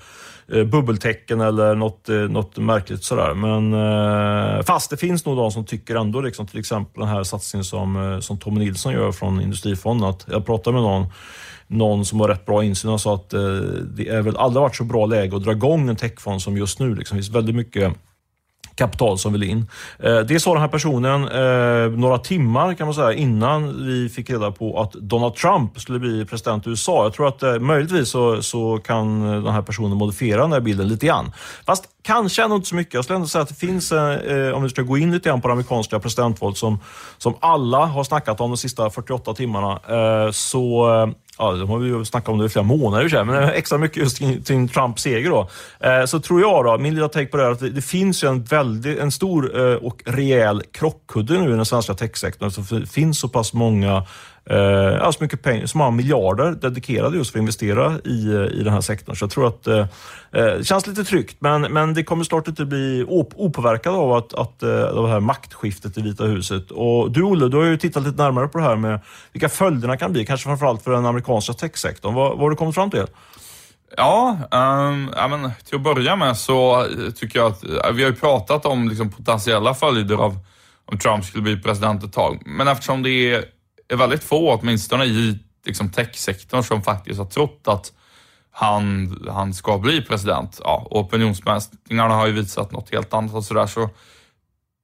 eh, 0.52 0.64
bubbeltecken 0.64 1.40
eller 1.40 1.75
något, 1.75 2.08
eh, 2.08 2.16
något 2.16 2.58
märkligt 2.58 3.04
sådär. 3.04 3.34
Men 3.34 3.72
eh, 3.72 4.62
fast 4.62 4.90
det 4.90 4.96
finns 4.96 5.26
nog 5.26 5.37
de 5.37 5.50
som 5.50 5.64
tycker 5.64 5.96
ändå, 5.96 6.20
liksom, 6.20 6.46
till 6.46 6.61
exempel 6.61 7.00
den 7.00 7.08
här 7.08 7.25
satsningen 7.25 7.64
som, 7.64 8.12
eh, 8.12 8.20
som 8.20 8.38
Tommy 8.38 8.61
Nilsson 8.61 8.92
gör 8.92 9.12
från 9.12 9.40
Industrifonden. 9.40 10.08
Att 10.08 10.26
jag 10.30 10.46
pratade 10.46 10.75
med 10.75 10.82
någon 10.82 11.06
någon 11.66 12.04
som 12.04 12.20
har 12.20 12.28
rätt 12.28 12.46
bra 12.46 12.64
insyn 12.64 12.90
och 12.90 13.00
sa 13.00 13.14
att 13.14 13.32
eh, 13.32 13.40
det 13.96 14.08
är 14.08 14.22
väl 14.22 14.37
aldrig 14.37 14.61
varit 14.61 14.76
så 14.76 14.84
bra 14.84 15.06
läge 15.06 15.37
att 15.37 15.44
dra 15.44 15.52
igång 15.52 15.88
en 15.88 15.96
techfond 15.96 16.42
som 16.42 16.56
just 16.56 16.80
nu. 16.80 16.94
Liksom. 16.94 17.16
Det 17.16 17.22
finns 17.22 17.37
väldigt 17.37 17.54
mycket 17.54 17.92
kapital 18.82 19.18
som 19.18 19.32
vill 19.32 19.42
in. 19.42 19.66
Eh, 19.98 20.18
det 20.18 20.40
sa 20.40 20.52
den 20.52 20.60
här 20.60 20.68
personen 20.68 21.28
eh, 21.28 21.98
några 21.98 22.18
timmar 22.18 22.74
kan 22.74 22.86
man 22.86 22.94
säga 22.94 23.12
innan 23.12 23.86
vi 23.86 24.08
fick 24.08 24.30
reda 24.30 24.50
på 24.50 24.80
att 24.80 24.92
Donald 24.92 25.34
Trump 25.34 25.80
skulle 25.80 25.98
bli 25.98 26.26
president 26.26 26.66
i 26.66 26.70
USA. 26.70 27.04
Jag 27.04 27.14
tror 27.14 27.28
att 27.28 27.42
eh, 27.42 27.58
möjligtvis 27.58 28.08
så, 28.08 28.42
så 28.42 28.78
kan 28.78 29.34
eh, 29.34 29.42
den 29.42 29.52
här 29.52 29.62
personen 29.62 29.96
modifiera 29.96 30.42
den 30.42 30.52
här 30.52 30.60
bilden 30.60 30.88
lite 30.88 31.06
grann. 31.06 31.32
Fast 31.66 31.84
kanske 32.02 32.42
ändå 32.42 32.56
inte 32.56 32.68
så 32.68 32.74
mycket. 32.74 32.94
Jag 32.94 33.04
skulle 33.04 33.16
ändå 33.16 33.28
säga 33.28 33.42
att 33.42 33.48
det 33.48 33.54
finns, 33.54 33.92
eh, 33.92 34.12
eh, 34.12 34.54
om 34.54 34.62
vi 34.62 34.68
ska 34.68 34.82
gå 34.82 34.98
in 34.98 35.12
lite 35.12 35.28
grann 35.28 35.40
på 35.40 35.48
det 35.48 35.52
amerikanska 35.52 36.00
presidentvalet 36.00 36.56
som, 36.58 36.78
som 37.18 37.34
alla 37.40 37.86
har 37.86 38.04
snackat 38.04 38.40
om 38.40 38.50
de 38.50 38.56
sista 38.56 38.90
48 38.90 39.34
timmarna, 39.34 39.80
så 40.32 40.86
ja, 41.38 41.52
de 41.52 41.70
har 41.70 41.78
vi 41.78 41.88
ju 41.88 42.04
snackat 42.04 42.28
om 42.28 42.38
det 42.38 42.46
i 42.46 42.48
flera 42.48 42.64
månader 42.64 43.20
i 43.20 43.24
men 43.24 43.48
extra 43.48 43.78
mycket 43.78 43.96
just 43.96 44.18
kring 44.46 44.68
Trumps 44.68 45.02
seger 45.02 45.30
då. 45.30 45.48
Eh, 45.80 46.04
så 46.04 46.20
tror 46.20 46.40
jag 46.40 46.64
då, 46.64 46.78
min 46.78 46.94
lilla 46.94 47.08
take 47.08 47.26
på 47.26 47.36
det 47.36 47.42
här, 47.42 47.50
att 47.50 47.60
det, 47.60 47.70
det 47.70 47.82
finns 47.82 48.24
ju 48.24 48.28
en, 48.28 48.42
väldigt, 48.42 48.98
en 48.98 49.12
stor 49.12 49.60
eh, 49.60 49.74
och 49.74 50.02
rejäl 50.06 50.62
krockkudde 50.72 51.38
nu 51.38 51.52
i 51.52 51.56
den 51.56 51.64
svenska 51.64 51.94
techsektorn. 51.94 52.50
Så 52.50 52.74
det 52.74 52.86
finns 52.86 53.18
så 53.18 53.28
pass 53.28 53.52
många 53.52 54.06
eh, 54.50 55.11
så 55.11 55.22
mycket 55.22 55.42
pengar, 55.42 55.66
så 55.66 55.78
många 55.78 55.90
miljarder 55.90 56.52
dedikerade 56.52 57.16
just 57.16 57.32
för 57.32 57.38
att 57.38 57.42
investera 57.42 57.99
i, 58.04 58.26
eh, 58.26 58.61
i 58.61 58.62
den 58.64 58.72
här 58.72 58.80
sektorn. 58.80 59.16
Så 59.16 59.25
jag 59.25 59.30
tror 59.30 59.49
att 59.49 59.66
eh, 59.66 59.78
eh, 60.32 60.44
det 60.44 60.64
känns 60.64 60.87
lite 60.87 61.04
tryggt, 61.04 61.37
men, 61.38 61.62
men 61.62 61.94
det 61.94 62.04
kommer 62.04 62.25
snart 62.25 62.49
inte 62.49 62.64
bli 62.64 63.04
opåverkad 63.08 63.94
av 63.94 64.12
att, 64.12 64.34
att 64.34 64.62
eh, 64.62 64.68
det 64.68 65.08
här 65.08 65.20
maktskiftet 65.20 65.99
i 65.99 66.02
Vita 66.02 66.25
huset. 66.25 66.70
Och 66.70 67.11
du 67.11 67.22
Olle, 67.22 67.49
du 67.49 67.56
har 67.56 67.64
ju 67.64 67.76
tittat 67.76 68.02
lite 68.02 68.22
närmare 68.22 68.49
på 68.49 68.58
det 68.58 68.64
här 68.64 68.76
med 68.76 69.00
vilka 69.32 69.49
följderna 69.49 69.96
kan 69.96 70.12
bli, 70.12 70.26
kanske 70.26 70.44
framförallt 70.44 70.82
för 70.82 70.90
den 70.90 71.06
amerikanska 71.06 71.52
techsektorn. 71.52 72.14
Vad, 72.14 72.30
vad 72.30 72.40
har 72.40 72.50
du 72.50 72.56
kommit 72.56 72.75
fram 72.75 72.90
till? 72.90 73.06
Ja, 73.96 74.38
um, 74.50 75.12
ja 75.16 75.28
men, 75.28 75.50
till 75.64 75.76
att 75.76 75.82
börja 75.82 76.16
med 76.16 76.37
så 76.37 76.87
tycker 77.16 77.38
jag 77.38 77.52
att 77.52 77.64
vi 77.94 78.02
har 78.02 78.11
ju 78.11 78.16
pratat 78.16 78.66
om 78.66 78.88
liksom, 78.88 79.11
potentiella 79.11 79.75
följder 79.75 80.16
av 80.16 80.38
om 80.92 80.99
Trump 80.99 81.25
skulle 81.25 81.42
bli 81.42 81.56
president 81.56 82.04
ett 82.04 82.12
tag. 82.12 82.42
Men 82.46 82.68
eftersom 82.68 83.02
det 83.02 83.11
är 83.11 83.44
är 83.92 83.96
väldigt 83.96 84.25
få, 84.25 84.52
åtminstone 84.52 85.04
i 85.04 85.38
liksom 85.64 85.90
techsektorn, 85.90 86.62
som 86.62 86.82
faktiskt 86.82 87.18
har 87.18 87.26
trott 87.26 87.62
att 87.64 87.92
han, 88.50 89.16
han 89.30 89.54
ska 89.54 89.78
bli 89.78 90.02
president. 90.02 90.61
Ja, 90.64 90.87
opinionsmätningarna 90.90 92.14
har 92.14 92.26
ju 92.26 92.32
visat 92.32 92.72
något 92.72 92.90
helt 92.90 93.14
annat 93.14 93.34
och 93.34 93.44
sådär. 93.44 93.66
Så 93.66 93.90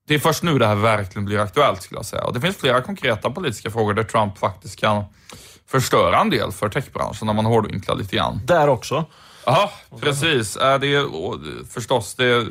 det 0.09 0.15
är 0.15 0.19
först 0.19 0.43
nu 0.43 0.59
det 0.59 0.67
här 0.67 0.75
verkligen 0.75 1.25
blir 1.25 1.39
aktuellt 1.39 1.83
skulle 1.83 1.99
jag 1.99 2.07
säga. 2.07 2.25
Och 2.25 2.33
det 2.35 2.41
finns 2.41 2.57
flera 2.57 2.83
konkreta 2.83 3.31
politiska 3.31 3.71
frågor 3.71 3.95
där 3.95 4.03
Trump 4.03 4.39
faktiskt 4.39 4.81
kan 4.81 5.05
förstöra 5.67 6.21
en 6.21 6.31
del 6.31 6.53
för 6.53 6.69
techbranschen 6.69 7.27
när 7.27 7.35
man 7.35 7.47
hårdvinklar 7.47 7.97
lite 7.97 8.17
grann. 8.17 8.41
Där 8.45 8.69
också? 8.69 9.05
Ja, 9.47 9.73
precis. 10.01 10.55
Det 10.55 10.95
är 10.95 11.65
förstås, 11.65 12.15
det 12.15 12.25
är, 12.25 12.47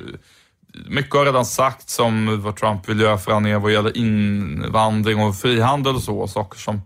mycket 0.85 1.15
har 1.15 1.25
redan 1.25 1.45
sagts 1.45 1.99
om 1.99 2.41
vad 2.41 2.55
Trump 2.55 2.89
vill 2.89 2.99
göra 2.99 3.17
förändringar 3.17 3.59
vad 3.59 3.71
gäller 3.71 3.97
invandring 3.97 5.19
och 5.19 5.35
frihandel 5.35 5.95
och 5.95 6.03
så, 6.03 6.27
saker 6.27 6.59
som, 6.59 6.81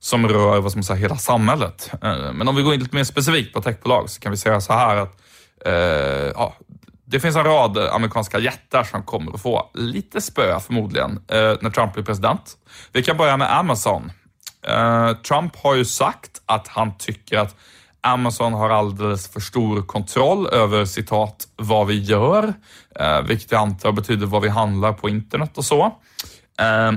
som 0.00 0.28
rör 0.28 0.60
vad 0.60 0.72
som 0.72 0.82
säger, 0.82 1.00
hela 1.00 1.16
samhället. 1.16 1.90
Eh, 2.02 2.32
men 2.32 2.48
om 2.48 2.56
vi 2.56 2.62
går 2.62 2.74
in 2.74 2.80
lite 2.80 2.96
mer 2.96 3.04
specifikt 3.04 3.54
på 3.54 3.62
techbolag 3.62 4.10
så 4.10 4.20
kan 4.20 4.32
vi 4.32 4.38
säga 4.38 4.60
så 4.60 4.72
här 4.72 4.96
att 4.96 5.20
eh, 5.66 5.72
ja, 6.34 6.56
det 7.04 7.20
finns 7.20 7.36
en 7.36 7.44
rad 7.44 7.78
amerikanska 7.78 8.38
jättar 8.38 8.84
som 8.84 9.02
kommer 9.02 9.32
att 9.34 9.42
få 9.42 9.70
lite 9.74 10.20
spö 10.20 10.60
förmodligen 10.60 11.10
eh, 11.10 11.56
när 11.60 11.70
Trump 11.70 11.94
blir 11.94 12.04
president. 12.04 12.56
Vi 12.92 13.02
kan 13.02 13.16
börja 13.16 13.36
med 13.36 13.56
Amazon. 13.56 14.12
Eh, 14.66 15.12
Trump 15.12 15.56
har 15.56 15.74
ju 15.74 15.84
sagt 15.84 16.42
att 16.46 16.68
han 16.68 16.98
tycker 16.98 17.38
att 17.38 17.56
Amazon 18.02 18.52
har 18.52 18.70
alldeles 18.70 19.28
för 19.28 19.40
stor 19.40 19.82
kontroll 19.82 20.46
över 20.46 20.84
citat 20.84 21.48
vad 21.56 21.86
vi 21.86 22.00
gör, 22.00 22.54
eh, 23.00 23.22
vilket 23.22 23.52
jag 23.52 23.60
antar 23.60 23.92
betyder 23.92 24.26
vad 24.26 24.42
vi 24.42 24.48
handlar 24.48 24.92
på 24.92 25.08
internet 25.08 25.58
och 25.58 25.64
så. 25.64 25.82
Eh, 26.60 26.92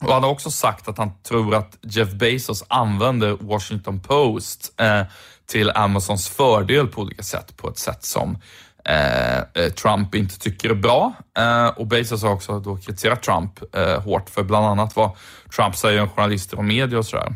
och 0.00 0.12
han 0.12 0.22
har 0.22 0.30
också 0.30 0.50
sagt 0.50 0.88
att 0.88 0.98
han 0.98 1.22
tror 1.22 1.54
att 1.54 1.78
Jeff 1.82 2.12
Bezos 2.12 2.64
använder 2.68 3.36
Washington 3.40 4.00
Post 4.00 4.80
eh, 4.80 5.02
till 5.46 5.70
Amazons 5.70 6.28
fördel 6.28 6.86
på 6.86 7.00
olika 7.00 7.22
sätt, 7.22 7.56
på 7.56 7.68
ett 7.68 7.78
sätt 7.78 8.04
som 8.04 8.38
eh, 8.84 9.38
eh 9.38 9.72
Trump 9.76 10.14
inte 10.14 10.38
tycker 10.38 10.70
är 10.70 10.74
bra. 10.74 11.12
Eh, 11.38 11.66
och 11.66 11.86
Bezos 11.86 12.22
har 12.22 12.32
också 12.32 12.60
då 12.60 12.76
kritiserat 12.76 13.22
Trump 13.22 13.74
eh, 13.76 14.02
hårt 14.02 14.30
för 14.30 14.42
bland 14.42 14.66
annat 14.66 14.96
vad 14.96 15.10
Trump 15.56 15.76
säger 15.76 16.02
om 16.02 16.08
journalister 16.08 16.58
och 16.58 16.64
media 16.64 16.98
och 16.98 17.06
sådär. 17.06 17.34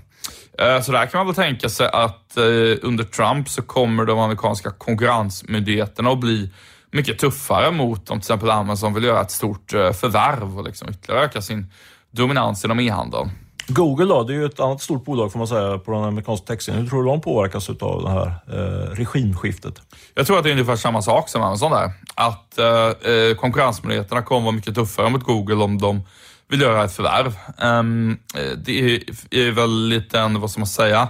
Eh, 0.59 0.81
så 0.83 0.93
där 0.93 1.07
kan 1.07 1.19
man 1.19 1.27
väl 1.27 1.35
tänka 1.35 1.69
sig 1.69 1.87
att 1.93 2.37
eh, 2.37 2.43
under 2.83 3.05
Trump 3.05 3.49
så 3.49 3.63
kommer 3.63 4.05
de 4.05 4.19
amerikanska 4.19 4.71
konkurrensmyndigheterna 4.71 6.11
att 6.11 6.19
bli 6.19 6.51
mycket 6.91 7.19
tuffare 7.19 7.71
mot 7.71 7.99
om 7.99 8.05
till 8.05 8.17
exempel 8.19 8.51
Amazon 8.51 8.95
vill 8.95 9.05
göra 9.05 9.21
ett 9.21 9.31
stort 9.31 9.75
eh, 9.75 9.93
förvärv 9.93 10.59
och 10.59 10.65
liksom 10.65 10.89
ytterligare 10.89 11.25
öka 11.25 11.43
sin 11.43 11.73
dominans 12.11 12.65
inom 12.65 12.81
e-handeln. 12.81 13.31
Google 13.69 14.05
då, 14.05 14.23
det 14.23 14.33
är 14.33 14.35
ju 14.35 14.45
ett 14.45 14.61
annat 14.61 14.83
stort 14.83 15.05
bolag 15.05 15.33
får 15.33 15.39
man 15.39 15.49
säga 15.49 15.79
på 15.79 15.93
den 15.93 16.05
amerikanska 16.05 16.47
texten. 16.47 16.75
Hur 16.75 16.87
tror 16.87 17.03
du 17.03 17.09
de 17.09 17.21
påverkas 17.21 17.71
av 17.71 18.03
det 18.03 18.11
här 18.11 18.27
eh, 18.27 18.95
regimskiftet? 18.95 19.83
Jag 20.15 20.27
tror 20.27 20.39
att 20.39 20.45
det 20.45 20.51
är 20.51 20.53
ungefär 20.53 20.77
samma 20.77 21.03
sak 21.03 21.29
som 21.29 21.43
Amazon 21.43 21.73
där. 21.73 21.93
Att 22.15 22.59
eh, 22.59 23.37
konkurrensmyndigheterna 23.37 24.23
kommer 24.23 24.41
vara 24.41 24.53
mycket 24.53 24.75
tuffare 24.75 25.11
mot 25.11 25.23
Google 25.23 25.65
om 25.65 25.79
de 25.79 26.03
vill 26.51 26.61
göra 26.61 26.85
ett 26.85 26.93
förvärv. 26.93 27.37
Um, 27.63 28.19
det 28.57 29.03
är 29.31 29.51
väl 29.51 29.89
lite 29.89 30.21
en, 30.21 30.41
vad 30.41 30.51
ska 30.51 30.61
man 30.61 30.67
säga, 30.67 31.09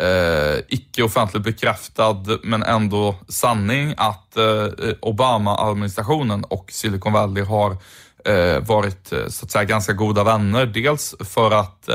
uh, 0.00 0.60
icke 0.68 1.02
offentligt 1.02 1.42
bekräftad 1.42 2.24
men 2.42 2.62
ändå 2.62 3.14
sanning 3.28 3.94
att 3.96 4.36
uh, 4.38 4.92
Obama-administrationen 5.00 6.44
och 6.44 6.72
Silicon 6.72 7.12
Valley 7.12 7.44
har 7.44 7.70
uh, 8.28 8.58
varit 8.60 9.12
så 9.28 9.44
att 9.44 9.50
säga 9.50 9.64
ganska 9.64 9.92
goda 9.92 10.24
vänner. 10.24 10.66
Dels 10.66 11.14
för 11.20 11.50
att 11.50 11.88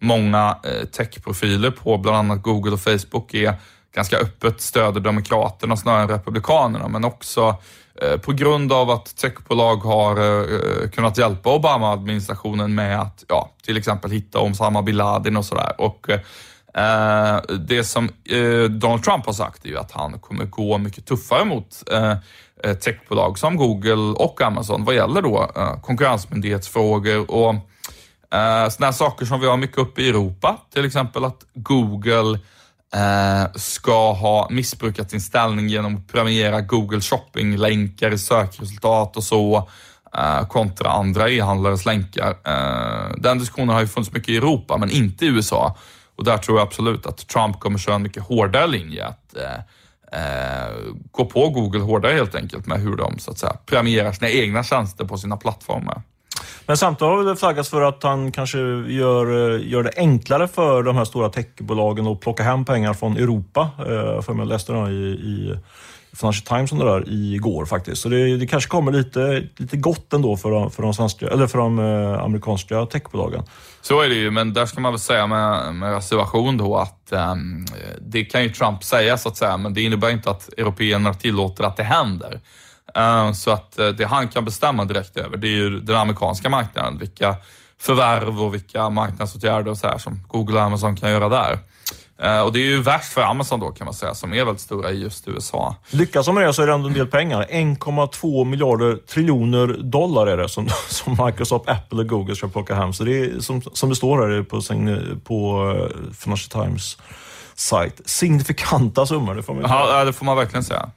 många 0.00 0.56
techprofiler 0.92 1.70
på 1.70 1.98
bland 1.98 2.16
annat 2.16 2.42
Google 2.42 2.72
och 2.72 2.80
Facebook 2.80 3.34
är 3.34 3.54
ganska 3.94 4.18
öppet 4.18 4.60
stöder 4.60 5.00
Demokraterna 5.00 5.76
snarare 5.76 6.02
än 6.02 6.08
Republikanerna, 6.08 6.88
men 6.88 7.04
också 7.04 7.56
Eh, 8.02 8.16
på 8.16 8.32
grund 8.32 8.72
av 8.72 8.90
att 8.90 9.16
techbolag 9.16 9.76
har 9.76 10.16
eh, 10.16 10.88
kunnat 10.90 11.18
hjälpa 11.18 11.54
Obama-administrationen 11.54 12.74
med 12.74 13.00
att 13.00 13.24
ja, 13.28 13.50
till 13.62 13.76
exempel 13.76 14.10
hitta 14.10 14.40
Osama 14.40 14.82
bin 14.82 14.96
Laden 14.96 15.36
och 15.36 15.44
sådär. 15.44 15.74
Och 15.78 16.10
eh, 16.10 17.40
det 17.58 17.84
som 17.84 18.04
eh, 18.04 18.62
Donald 18.70 19.02
Trump 19.04 19.26
har 19.26 19.32
sagt 19.32 19.64
är 19.64 19.68
ju 19.68 19.78
att 19.78 19.92
han 19.92 20.18
kommer 20.18 20.44
gå 20.44 20.78
mycket 20.78 21.06
tuffare 21.06 21.44
mot 21.44 21.82
techbolag 22.84 23.38
som 23.38 23.56
Google 23.56 24.14
och 24.16 24.42
Amazon 24.42 24.84
vad 24.84 24.94
gäller 24.94 25.22
då 25.22 25.50
konkurrensmyndighetsfrågor 25.82 27.30
och 27.30 27.54
sådana 28.70 28.92
saker 28.92 29.26
som 29.26 29.40
vi 29.40 29.46
har 29.46 29.56
mycket 29.56 29.78
uppe 29.78 30.02
i 30.02 30.08
Europa. 30.08 30.58
Till 30.72 30.84
exempel 30.84 31.24
att 31.24 31.44
Google 31.54 32.38
eh, 32.94 33.52
ska 33.54 34.12
ha 34.12 34.48
missbrukat 34.50 35.10
sin 35.10 35.20
ställning 35.20 35.68
genom 35.68 35.96
att 35.96 36.08
premiera 36.08 36.60
Google 36.60 37.00
Shopping-länkar 37.00 38.10
i 38.10 38.18
sökresultat 38.18 39.16
och 39.16 39.24
så 39.24 39.68
eh, 40.16 40.46
kontra 40.46 40.90
andra 40.90 41.30
e-handlares 41.30 41.86
länkar. 41.86 42.30
Eh, 42.44 43.16
den 43.18 43.38
diskussionen 43.38 43.68
har 43.68 43.80
ju 43.80 43.86
funnits 43.86 44.12
mycket 44.12 44.28
i 44.28 44.36
Europa, 44.36 44.76
men 44.76 44.90
inte 44.90 45.24
i 45.24 45.28
USA. 45.28 45.76
Och 46.16 46.24
där 46.24 46.36
tror 46.38 46.58
jag 46.58 46.66
absolut 46.66 47.06
att 47.06 47.28
Trump 47.28 47.60
kommer 47.60 47.78
köra 47.78 47.94
en 47.94 48.02
mycket 48.02 48.22
hårdare 48.22 48.66
linje. 48.66 49.06
Att, 49.06 49.36
eh, 49.36 49.58
eh 50.20 50.72
gå 51.10 51.24
på 51.24 51.48
Google 51.48 51.80
hårdare 51.80 52.12
helt 52.12 52.34
enkelt 52.34 52.66
med 52.66 52.80
hur 52.80 52.96
de 52.96 53.18
så 53.18 53.30
att 53.30 53.38
säga, 53.38 53.56
premierar 53.66 54.12
sina 54.12 54.30
egna 54.30 54.62
tjänster 54.62 55.04
på 55.04 55.18
sina 55.18 55.36
plattformar. 55.36 56.02
Men 56.66 56.76
samtidigt 56.76 57.10
har 57.10 57.24
det 57.24 57.36
flaggats 57.36 57.68
för 57.68 57.82
att 57.82 58.02
han 58.02 58.32
kanske 58.32 58.58
gör, 58.88 59.54
eh, 59.54 59.68
gör 59.68 59.82
det 59.82 59.92
enklare 59.96 60.48
för 60.48 60.82
de 60.82 60.96
här 60.96 61.04
stora 61.04 61.28
techbolagen 61.28 62.06
att 62.06 62.20
plocka 62.20 62.42
hem 62.42 62.64
pengar 62.64 62.94
från 62.94 63.16
Europa. 63.16 63.70
Eh, 63.78 64.22
för 64.22 64.34
jag 64.34 64.48
läste 64.48 64.72
det 64.72 64.90
i, 64.90 65.12
i 65.12 65.56
Financial 66.16 66.46
Times 66.46 66.72
om 66.72 66.78
det 66.78 66.84
där 66.84 67.04
igår 67.08 67.64
faktiskt. 67.64 68.02
Så 68.02 68.08
det, 68.08 68.36
det, 68.36 68.46
kanske 68.46 68.70
kommer 68.70 68.92
lite, 68.92 69.48
lite 69.56 69.76
gott 69.76 70.12
ändå 70.12 70.36
för 70.36 70.50
de, 70.50 70.70
för 70.70 70.82
de, 70.82 70.94
svenska, 70.94 71.28
eller 71.28 71.46
för 71.46 71.58
de 71.58 71.78
eh, 71.78 72.22
amerikanska 72.22 72.86
techbolagen. 72.86 73.42
Så 73.80 74.00
är 74.00 74.08
det 74.08 74.14
ju, 74.14 74.30
men 74.30 74.52
där 74.52 74.66
ska 74.66 74.80
man 74.80 74.92
väl 74.92 75.00
säga 75.00 75.26
med, 75.26 75.74
med 75.74 75.94
reservation 75.94 76.56
då 76.56 76.76
att 76.76 77.08
um, 77.10 77.66
det 78.00 78.24
kan 78.24 78.42
ju 78.42 78.48
Trump 78.48 78.84
säga 78.84 79.18
så 79.18 79.28
att 79.28 79.36
säga, 79.36 79.56
men 79.56 79.74
det 79.74 79.82
innebär 79.82 80.10
inte 80.10 80.30
att 80.30 80.48
européerna 80.56 81.14
tillåter 81.14 81.64
att 81.64 81.76
det 81.76 81.82
händer. 81.82 82.40
Eh, 82.94 83.32
så 83.32 83.50
att 83.50 83.78
eh, 83.78 83.88
det 83.88 84.04
han 84.04 84.28
kan 84.28 84.44
bestämma 84.44 84.84
direkt 84.84 85.16
över, 85.16 85.36
det 85.36 85.46
är 85.46 85.56
ju 85.56 85.80
den 85.80 85.96
amerikanska 85.96 86.48
marknaden. 86.48 86.98
Vilka 86.98 87.36
förvärv 87.80 88.42
och 88.42 88.54
vilka 88.54 88.90
marknadsåtgärder 88.90 89.70
och 89.70 89.78
så 89.78 89.86
här 89.86 89.98
som 89.98 90.20
Google 90.28 90.56
och 90.56 90.62
Amazon 90.62 90.96
kan 90.96 91.10
göra 91.10 91.28
där. 91.28 91.58
Eh, 92.22 92.40
och 92.40 92.52
det 92.52 92.58
är 92.58 92.64
ju 92.64 92.82
värst 92.82 93.12
för 93.12 93.20
Amazon 93.20 93.60
då 93.60 93.70
kan 93.70 93.84
man 93.84 93.94
säga, 93.94 94.14
som 94.14 94.32
är 94.32 94.44
väldigt 94.44 94.60
stora 94.60 94.90
i 94.90 95.02
just 95.02 95.28
USA. 95.28 95.76
Lyckas 95.90 96.26
de 96.26 96.34
med 96.34 96.46
det 96.46 96.52
så 96.52 96.62
är 96.62 96.66
det 96.66 96.72
ändå 96.72 96.88
en 96.88 96.94
del 96.94 97.06
pengar. 97.06 97.46
1,2 97.50 98.44
miljarder 98.44 98.96
triljoner 98.96 99.66
dollar 99.66 100.26
är 100.26 100.36
det 100.36 100.48
som, 100.48 100.68
som 100.88 101.26
Microsoft, 101.26 101.68
Apple 101.68 101.98
och 101.98 102.08
Google 102.08 102.36
ska 102.36 102.48
plocka 102.48 102.74
hem. 102.74 102.92
Så 102.92 103.04
det 103.04 103.20
är 103.20 103.40
som, 103.40 103.62
som 103.62 103.88
det 103.88 103.96
står 103.96 104.28
här 104.28 104.42
på, 104.42 104.60
på 105.24 105.74
Financial 106.14 106.66
Times 106.66 106.98
sajt. 107.62 108.00
Signifikanta 108.04 109.06
summor, 109.06 109.34
det 109.34 109.42
får 109.42 109.54
man 109.54 109.62
säga. 109.62 109.74
Ja, 109.74 110.04
det 110.04 110.12
får 110.12 110.24
man 110.24 110.36
verkligen 110.36 110.64
säga. 110.64 110.90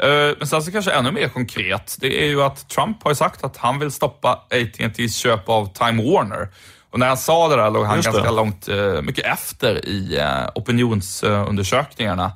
Eh, 0.00 0.36
men 0.38 0.46
sen 0.46 0.62
så 0.62 0.72
kanske 0.72 0.92
ännu 0.92 1.12
mer 1.12 1.28
konkret, 1.28 1.96
det 2.00 2.24
är 2.24 2.26
ju 2.26 2.42
att 2.42 2.68
Trump 2.68 3.02
har 3.02 3.10
ju 3.10 3.14
sagt 3.14 3.44
att 3.44 3.56
han 3.56 3.78
vill 3.78 3.90
stoppa 3.90 4.32
AT&T's 4.50 5.08
köp 5.22 5.48
av 5.48 5.72
Time 5.72 6.12
Warner. 6.12 6.48
Och 6.90 6.98
när 6.98 7.08
han 7.08 7.16
sa 7.16 7.48
det 7.48 7.56
där 7.56 7.70
låg 7.70 7.84
han 7.86 8.00
ganska 8.00 8.30
långt, 8.30 8.68
eh, 8.68 9.02
mycket 9.02 9.26
efter 9.26 9.88
i 9.88 10.18
eh, 10.18 10.48
opinionsundersökningarna. 10.54 12.32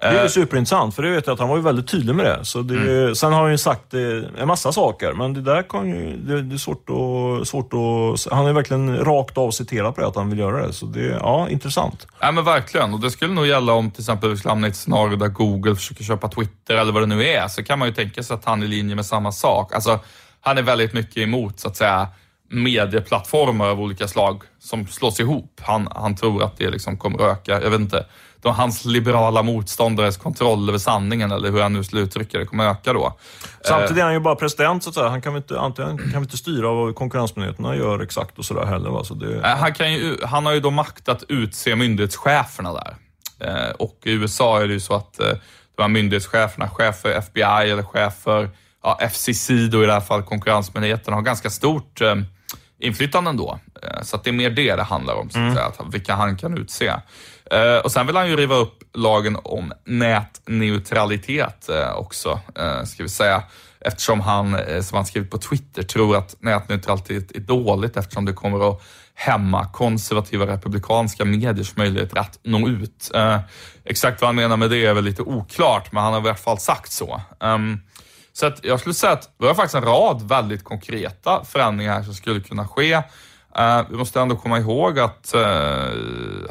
Det 0.00 0.06
är 0.06 0.22
ju 0.22 0.28
superintressant, 0.28 0.94
för 0.94 1.02
det 1.02 1.10
vet 1.10 1.26
jag 1.26 1.34
att 1.34 1.40
han 1.40 1.48
var 1.48 1.56
ju 1.56 1.62
väldigt 1.62 1.88
tydlig 1.88 2.14
med 2.14 2.26
det. 2.26 2.44
Så 2.44 2.62
det, 2.62 2.74
mm. 2.74 3.14
Sen 3.14 3.32
har 3.32 3.42
han 3.42 3.50
ju 3.50 3.58
sagt 3.58 3.94
en 3.94 4.46
massa 4.46 4.72
saker, 4.72 5.12
men 5.12 5.34
det 5.34 5.40
där 5.40 5.62
kan 5.62 5.88
ju, 5.88 6.16
det, 6.16 6.42
det 6.42 6.54
är 6.54 6.58
svårt 6.58 6.90
att, 6.90 7.48
svårt 7.48 7.72
att... 7.72 8.32
Han 8.32 8.46
är 8.46 8.52
verkligen 8.52 9.04
rakt 9.04 9.38
av 9.38 9.50
citerat 9.50 9.94
på 9.94 10.00
det, 10.00 10.06
att 10.06 10.16
han 10.16 10.30
vill 10.30 10.38
göra 10.38 10.66
det. 10.66 10.72
Så 10.72 10.86
det, 10.86 11.06
ja, 11.06 11.48
intressant. 11.48 12.06
Ja 12.20 12.32
men 12.32 12.44
verkligen, 12.44 12.94
och 12.94 13.00
det 13.00 13.10
skulle 13.10 13.34
nog 13.34 13.46
gälla 13.46 13.72
om 13.72 13.90
till 13.90 14.02
exempel 14.02 14.30
vi 14.30 14.36
skulle 14.36 14.50
hamna 14.50 14.66
i 14.66 14.70
ett 14.70 14.76
scenario 14.76 15.16
där 15.16 15.28
Google 15.28 15.74
försöker 15.74 16.04
köpa 16.04 16.28
Twitter 16.28 16.76
eller 16.76 16.92
vad 16.92 17.02
det 17.02 17.06
nu 17.06 17.26
är, 17.26 17.48
så 17.48 17.62
kan 17.62 17.78
man 17.78 17.88
ju 17.88 17.94
tänka 17.94 18.22
sig 18.22 18.34
att 18.34 18.44
han 18.44 18.62
är 18.62 18.66
i 18.66 18.68
linje 18.68 18.96
med 18.96 19.06
samma 19.06 19.32
sak. 19.32 19.74
Alltså, 19.74 20.00
han 20.40 20.58
är 20.58 20.62
väldigt 20.62 20.92
mycket 20.92 21.16
emot, 21.16 21.60
så 21.60 21.68
att 21.68 21.76
säga, 21.76 22.08
medieplattformar 22.50 23.68
av 23.68 23.80
olika 23.80 24.08
slag 24.08 24.42
som 24.58 24.86
slås 24.86 25.20
ihop. 25.20 25.60
Han, 25.60 25.88
han 25.94 26.16
tror 26.16 26.42
att 26.42 26.56
det 26.56 26.70
liksom 26.70 26.96
kommer 26.96 27.22
öka, 27.22 27.62
jag 27.62 27.70
vet 27.70 27.80
inte, 27.80 28.06
de, 28.42 28.54
hans 28.54 28.84
liberala 28.84 29.42
motståndares 29.42 30.16
kontroll 30.16 30.68
över 30.68 30.78
sanningen, 30.78 31.32
eller 31.32 31.50
hur 31.50 31.60
han 31.60 31.72
nu 31.72 31.84
skulle 31.84 32.02
uttrycka 32.02 32.38
det, 32.38 32.46
kommer 32.46 32.70
öka 32.70 32.92
då. 32.92 33.18
Samtidigt 33.64 33.98
är 33.98 34.04
han 34.04 34.12
ju 34.12 34.20
bara 34.20 34.36
president, 34.36 34.82
så 34.82 34.88
att 34.88 34.94
säga. 34.94 35.08
Han 35.08 35.22
kan 35.22 35.32
väl 35.32 35.42
inte, 35.42 35.60
antingen 35.60 36.12
kan 36.12 36.22
inte 36.22 36.36
styra 36.36 36.72
vad 36.72 36.94
konkurrensmyndigheterna 36.94 37.76
gör 37.76 38.00
exakt 38.00 38.38
och 38.38 38.44
sådär 38.44 38.64
heller. 38.66 38.90
Va? 38.90 39.04
Så 39.04 39.14
det, 39.14 39.48
han, 39.48 39.74
kan 39.74 39.92
ju, 39.92 40.16
han 40.24 40.46
har 40.46 40.52
ju 40.52 40.60
då 40.60 40.70
makt 40.70 41.08
att 41.08 41.24
utse 41.28 41.76
myndighetscheferna 41.76 42.72
där. 42.72 42.96
Eh, 43.40 43.70
och 43.70 43.98
i 44.04 44.12
USA 44.12 44.62
är 44.62 44.66
det 44.66 44.72
ju 44.72 44.80
så 44.80 44.94
att 44.94 45.20
eh, 45.20 45.32
de 45.76 45.82
här 45.82 45.88
myndighetscheferna, 45.88 46.68
chef 46.68 47.00
för 47.00 47.10
FBI 47.10 47.70
eller 47.70 47.82
chef 47.82 48.14
för 48.22 48.50
ja, 48.82 48.98
FCC 49.10 49.48
då 49.48 49.82
i 49.82 49.86
det 49.86 49.92
här 49.92 50.00
fallet, 50.00 50.26
konkurrensmyndigheten, 50.26 51.14
har 51.14 51.22
ganska 51.22 51.50
stort 51.50 52.00
eh, 52.00 52.14
inflytande 52.80 53.30
ändå. 53.30 53.58
Eh, 53.82 54.02
så 54.02 54.16
att 54.16 54.24
det 54.24 54.30
är 54.30 54.32
mer 54.32 54.50
det 54.50 54.76
det 54.76 54.82
handlar 54.82 55.14
om, 55.14 55.30
så 55.30 55.38
att 55.38 55.42
mm. 55.42 55.54
säga, 55.54 55.72
vilka 55.92 56.14
han 56.14 56.36
kan 56.36 56.58
utse. 56.58 56.94
Eh, 57.50 57.78
och 57.84 57.92
sen 57.92 58.06
vill 58.06 58.16
han 58.16 58.28
ju 58.28 58.36
riva 58.36 58.54
upp 58.54 58.82
lagen 58.94 59.36
om 59.44 59.72
nätneutralitet 59.84 61.68
eh, 61.68 61.92
också, 61.92 62.40
eh, 62.58 62.84
ska 62.84 63.02
vi 63.02 63.08
säga. 63.08 63.42
Eftersom 63.80 64.20
han, 64.20 64.54
eh, 64.54 64.82
som 64.82 64.96
han 64.96 65.06
skrivit 65.06 65.30
på 65.30 65.38
Twitter, 65.38 65.82
tror 65.82 66.16
att 66.16 66.36
nätneutralitet 66.40 67.36
är 67.36 67.40
dåligt 67.40 67.96
eftersom 67.96 68.24
det 68.24 68.32
kommer 68.32 68.70
att 68.70 68.82
hämma 69.14 69.68
konservativa 69.68 70.46
republikanska 70.46 71.24
mediers 71.24 71.76
möjligheter 71.76 72.18
att 72.18 72.38
nå 72.42 72.68
ut. 72.68 73.10
Eh, 73.14 73.40
exakt 73.84 74.20
vad 74.20 74.28
han 74.28 74.36
menar 74.36 74.56
med 74.56 74.70
det 74.70 74.86
är 74.86 74.94
väl 74.94 75.04
lite 75.04 75.22
oklart, 75.22 75.92
men 75.92 76.02
han 76.02 76.12
har 76.12 76.20
i 76.20 76.24
alla 76.24 76.34
fall 76.34 76.58
sagt 76.58 76.92
så. 76.92 77.20
Um, 77.40 77.80
så 78.32 78.46
att 78.46 78.64
jag 78.64 78.80
skulle 78.80 78.94
säga 78.94 79.12
att 79.12 79.30
vi 79.38 79.46
har 79.46 79.54
faktiskt 79.54 79.74
en 79.74 79.84
rad 79.84 80.28
väldigt 80.28 80.64
konkreta 80.64 81.44
förändringar 81.44 82.02
som 82.02 82.14
skulle 82.14 82.40
kunna 82.40 82.68
ske. 82.68 83.02
Eh, 83.56 83.82
vi 83.90 83.96
måste 83.96 84.20
ändå 84.20 84.36
komma 84.36 84.58
ihåg 84.58 84.98
att 84.98 85.34
eh, 85.34 85.90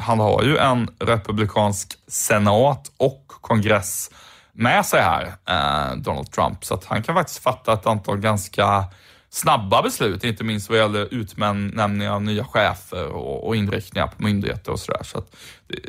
han 0.00 0.18
har 0.20 0.42
ju 0.42 0.56
en 0.56 0.88
republikansk 0.98 1.98
senat 2.06 2.92
och 2.96 3.24
kongress 3.28 4.10
med 4.52 4.86
sig 4.86 5.00
här, 5.02 5.34
eh, 5.48 5.96
Donald 5.96 6.32
Trump, 6.32 6.64
så 6.64 6.74
att 6.74 6.84
han 6.84 7.02
kan 7.02 7.14
faktiskt 7.14 7.42
fatta 7.42 7.72
ett 7.72 7.86
antal 7.86 8.18
ganska 8.18 8.84
snabba 9.30 9.82
beslut, 9.82 10.24
inte 10.24 10.44
minst 10.44 10.70
vad 10.70 10.78
gäller 10.78 11.14
utnämning 11.14 12.08
av 12.08 12.22
nya 12.22 12.44
chefer 12.44 13.06
och, 13.06 13.46
och 13.46 13.56
inriktningar 13.56 14.06
på 14.06 14.22
myndigheter 14.22 14.72
och 14.72 14.80
sådär. 14.80 15.02
Så 15.02 15.22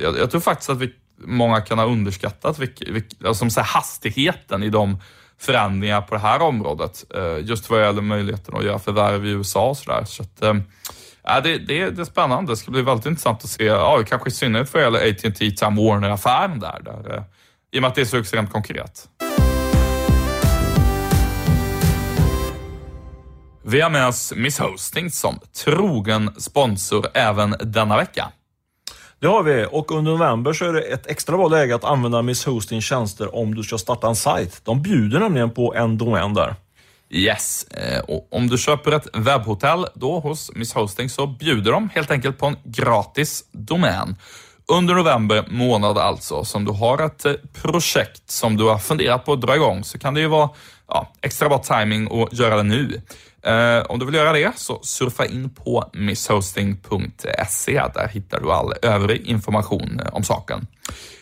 jag, 0.02 0.18
jag, 0.18 0.32
tror 0.32 0.42
faktiskt 0.42 0.70
att 0.70 0.78
vi, 0.78 0.94
många 1.18 1.62
kan 1.62 1.80
ha 1.80 1.86
underskattat 1.86 2.60
vilk, 2.60 2.82
vilk, 2.88 3.06
alltså, 3.26 3.62
hastigheten 3.62 4.64
i 4.64 4.70
de 4.70 4.98
förändringar 5.40 6.02
på 6.02 6.16
det 6.16 6.22
här 6.22 6.42
området. 6.42 7.06
Eh, 7.16 7.38
just 7.42 7.70
vad 7.70 7.82
gäller 7.82 8.02
möjligheten 8.02 8.56
att 8.56 8.64
göra 8.64 8.80
förvärv 8.80 9.26
i 9.26 9.30
USA 9.30 9.70
och 9.70 9.78
sådär. 9.78 10.04
Så 10.06 10.24
att, 10.24 10.42
eh, 10.42 10.56
ja, 11.24 11.42
det, 11.42 11.58
det, 11.58 11.90
det 11.90 12.02
är 12.02 12.06
spännande. 12.06 12.52
Det 12.52 12.58
ska 12.58 12.72
bli 12.72 12.82
väldigt 12.82 13.06
intressant 13.06 13.44
att 13.44 13.50
se, 13.50 13.64
ja, 13.64 14.04
kanske 14.08 14.30
i 14.30 14.32
synnerhet 14.32 14.74
vad 14.74 14.84
gäller 14.84 15.10
AT&T 15.10 15.52
Time 15.52 15.82
Warner-affären 15.82 16.60
där, 16.60 16.80
där, 16.82 17.16
eh, 17.16 17.24
i 17.72 17.78
och 17.78 17.82
med 17.82 17.88
att 17.88 17.96
det 17.96 18.02
är 18.02 18.06
så 18.06 18.18
extremt 18.18 18.52
konkret. 18.52 19.08
Vi 23.66 23.82
har 23.82 23.90
med 23.90 24.08
oss 24.08 24.34
Miss 24.36 24.60
Hosting 24.60 25.12
som 25.12 25.40
trogen 25.64 26.32
sponsor 26.38 27.08
även 27.14 27.56
denna 27.60 27.98
vecka. 27.98 28.32
Det 29.22 29.28
har 29.28 29.44
vi 29.44 29.66
och 29.72 29.92
under 29.92 30.12
november 30.12 30.54
så 30.54 30.66
är 30.66 30.74
det 30.74 30.82
ett 30.82 31.08
extra 31.08 31.38
bra 31.38 31.48
läge 31.48 31.76
att 31.76 31.84
använda 31.84 32.22
Miss 32.22 32.46
Hosting 32.46 32.82
tjänster 32.82 33.36
om 33.36 33.56
du 33.56 33.64
ska 33.64 33.78
starta 33.78 34.08
en 34.08 34.16
sajt. 34.16 34.62
De 34.64 34.82
bjuder 34.82 35.20
nämligen 35.20 35.52
på 35.52 35.76
en 35.76 35.98
domän 35.98 36.34
där. 36.34 36.56
Yes, 37.10 37.64
eh, 37.64 38.00
och 38.00 38.28
om 38.32 38.48
du 38.48 38.58
köper 38.58 38.92
ett 38.92 39.08
webbhotell 39.14 39.86
då 39.94 40.20
hos 40.20 40.52
Miss 40.56 40.74
Hosting 40.74 41.10
så 41.10 41.28
bjuder 41.28 41.72
de 41.72 41.90
helt 41.90 42.12
enkelt 42.12 42.38
på 42.38 42.46
en 42.46 42.58
gratis 42.64 43.44
domän. 43.52 44.16
Under 44.72 44.96
november 44.96 45.46
månad 45.48 45.98
alltså, 45.98 46.44
som 46.44 46.66
du 46.66 46.72
har 46.72 47.06
ett 47.06 47.26
eh, 47.26 47.34
projekt 47.62 48.32
som 48.32 48.58
du 48.58 48.64
har 48.64 48.78
funderat 48.78 49.26
på 49.26 49.34
att 49.34 49.42
dra 49.42 49.56
igång 49.56 49.84
så 49.84 50.00
kan 50.00 50.14
det 50.14 50.22
ju 50.22 50.28
vara 50.28 50.50
ja, 50.88 51.14
extra 51.22 51.50
bra 51.50 51.58
timing 51.58 52.22
att 52.22 52.40
göra 52.40 52.58
det 52.58 52.64
nu. 52.64 53.02
Uh, 53.48 53.86
om 53.90 54.00
du 54.00 54.06
vill 54.06 54.16
göra 54.16 54.34
det 54.34 54.52
så 54.56 54.80
surfa 54.84 55.26
in 55.26 55.50
på 55.50 55.90
misshosting.se. 55.94 57.84
Där 57.94 58.08
hittar 58.08 58.40
du 58.40 58.52
all 58.52 58.74
övrig 58.82 59.22
information 59.28 60.00
eh, 60.06 60.14
om 60.14 60.24
saken. 60.24 60.68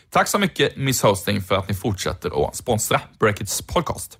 Tack 0.09 0.27
så 0.27 0.39
mycket 0.39 0.77
Miss 0.77 1.03
Hosting 1.03 1.41
för 1.41 1.55
att 1.55 1.69
ni 1.69 1.75
fortsätter 1.75 2.47
att 2.47 2.55
sponsra 2.55 3.01
Breakits 3.19 3.61
podcast. 3.61 4.19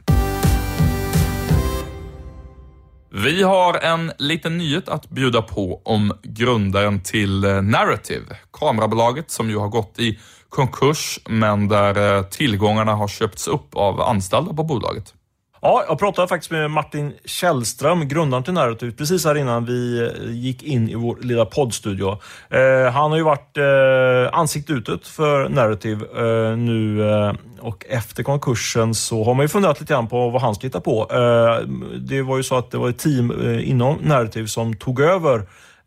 Vi 3.10 3.44
har 3.44 3.74
en 3.74 4.12
liten 4.18 4.58
nyhet 4.58 4.90
att 4.90 5.10
bjuda 5.10 5.42
på 5.42 5.82
om 5.86 6.14
grundaren 6.24 7.02
till 7.02 7.44
eh, 7.44 7.62
Narrative, 7.62 8.26
kamerabolaget 8.54 9.32
som 9.32 9.50
ju 9.50 9.58
har 9.58 9.68
gått 9.68 10.00
i 10.00 10.20
konkurs 10.50 11.20
men 11.30 11.68
där 11.68 12.24
tillgångarna 12.24 12.94
har 12.94 13.08
köpts 13.08 13.48
upp 13.48 13.76
av 13.76 14.02
anställda 14.02 14.54
på 14.54 14.64
bolaget. 14.64 15.14
Ja, 15.62 15.86
jag 15.88 16.00
pratade 16.00 16.28
faktiskt 16.28 16.52
med 16.52 16.72
Martin 16.72 17.14
Källström, 17.26 18.08
grundaren 18.08 18.44
till 18.44 18.54
Narrative, 18.54 18.92
precis 18.92 19.26
här 19.26 19.36
innan 19.36 19.66
vi 19.66 20.00
eh, 20.02 20.32
gick 20.32 20.64
in 20.64 20.90
i 20.90 20.96
vår 20.96 21.18
lilla 21.22 21.46
poddstudio. 21.46 22.20
Eh, 22.50 22.92
han 22.94 23.12
har 23.12 23.18
ju 23.18 23.24
varit 23.24 23.58
eh, 23.58 24.40
ansikte 24.40 24.74
utåt 24.74 25.08
för 25.08 25.50
Narrative 25.50 26.06
eh, 26.16 26.58
nu 26.58 27.10
eh, 27.10 27.34
och 27.60 27.86
efter 27.90 28.24
konkursen 28.24 28.94
så 28.94 29.24
har 29.24 29.34
man 29.34 29.44
ju 29.44 29.48
funderat 29.48 29.80
lite 29.80 29.94
grann 29.94 30.08
på 30.08 30.30
vad 30.30 30.42
han 30.42 30.56
ska 30.56 30.68
hitta 30.68 30.82
på. 30.82 31.08
Eh, 31.12 31.68
det 31.98 32.22
var 32.22 32.38
ju 32.38 32.44
så 32.44 32.58
att 32.58 32.72
det 32.72 32.78
var 32.78 32.90
ett 32.90 33.00
team 33.00 33.32
eh, 33.32 33.70
inom 33.70 33.98
Narrative 34.02 34.48
som 34.48 34.74
tog 34.74 35.00
över 35.00 35.42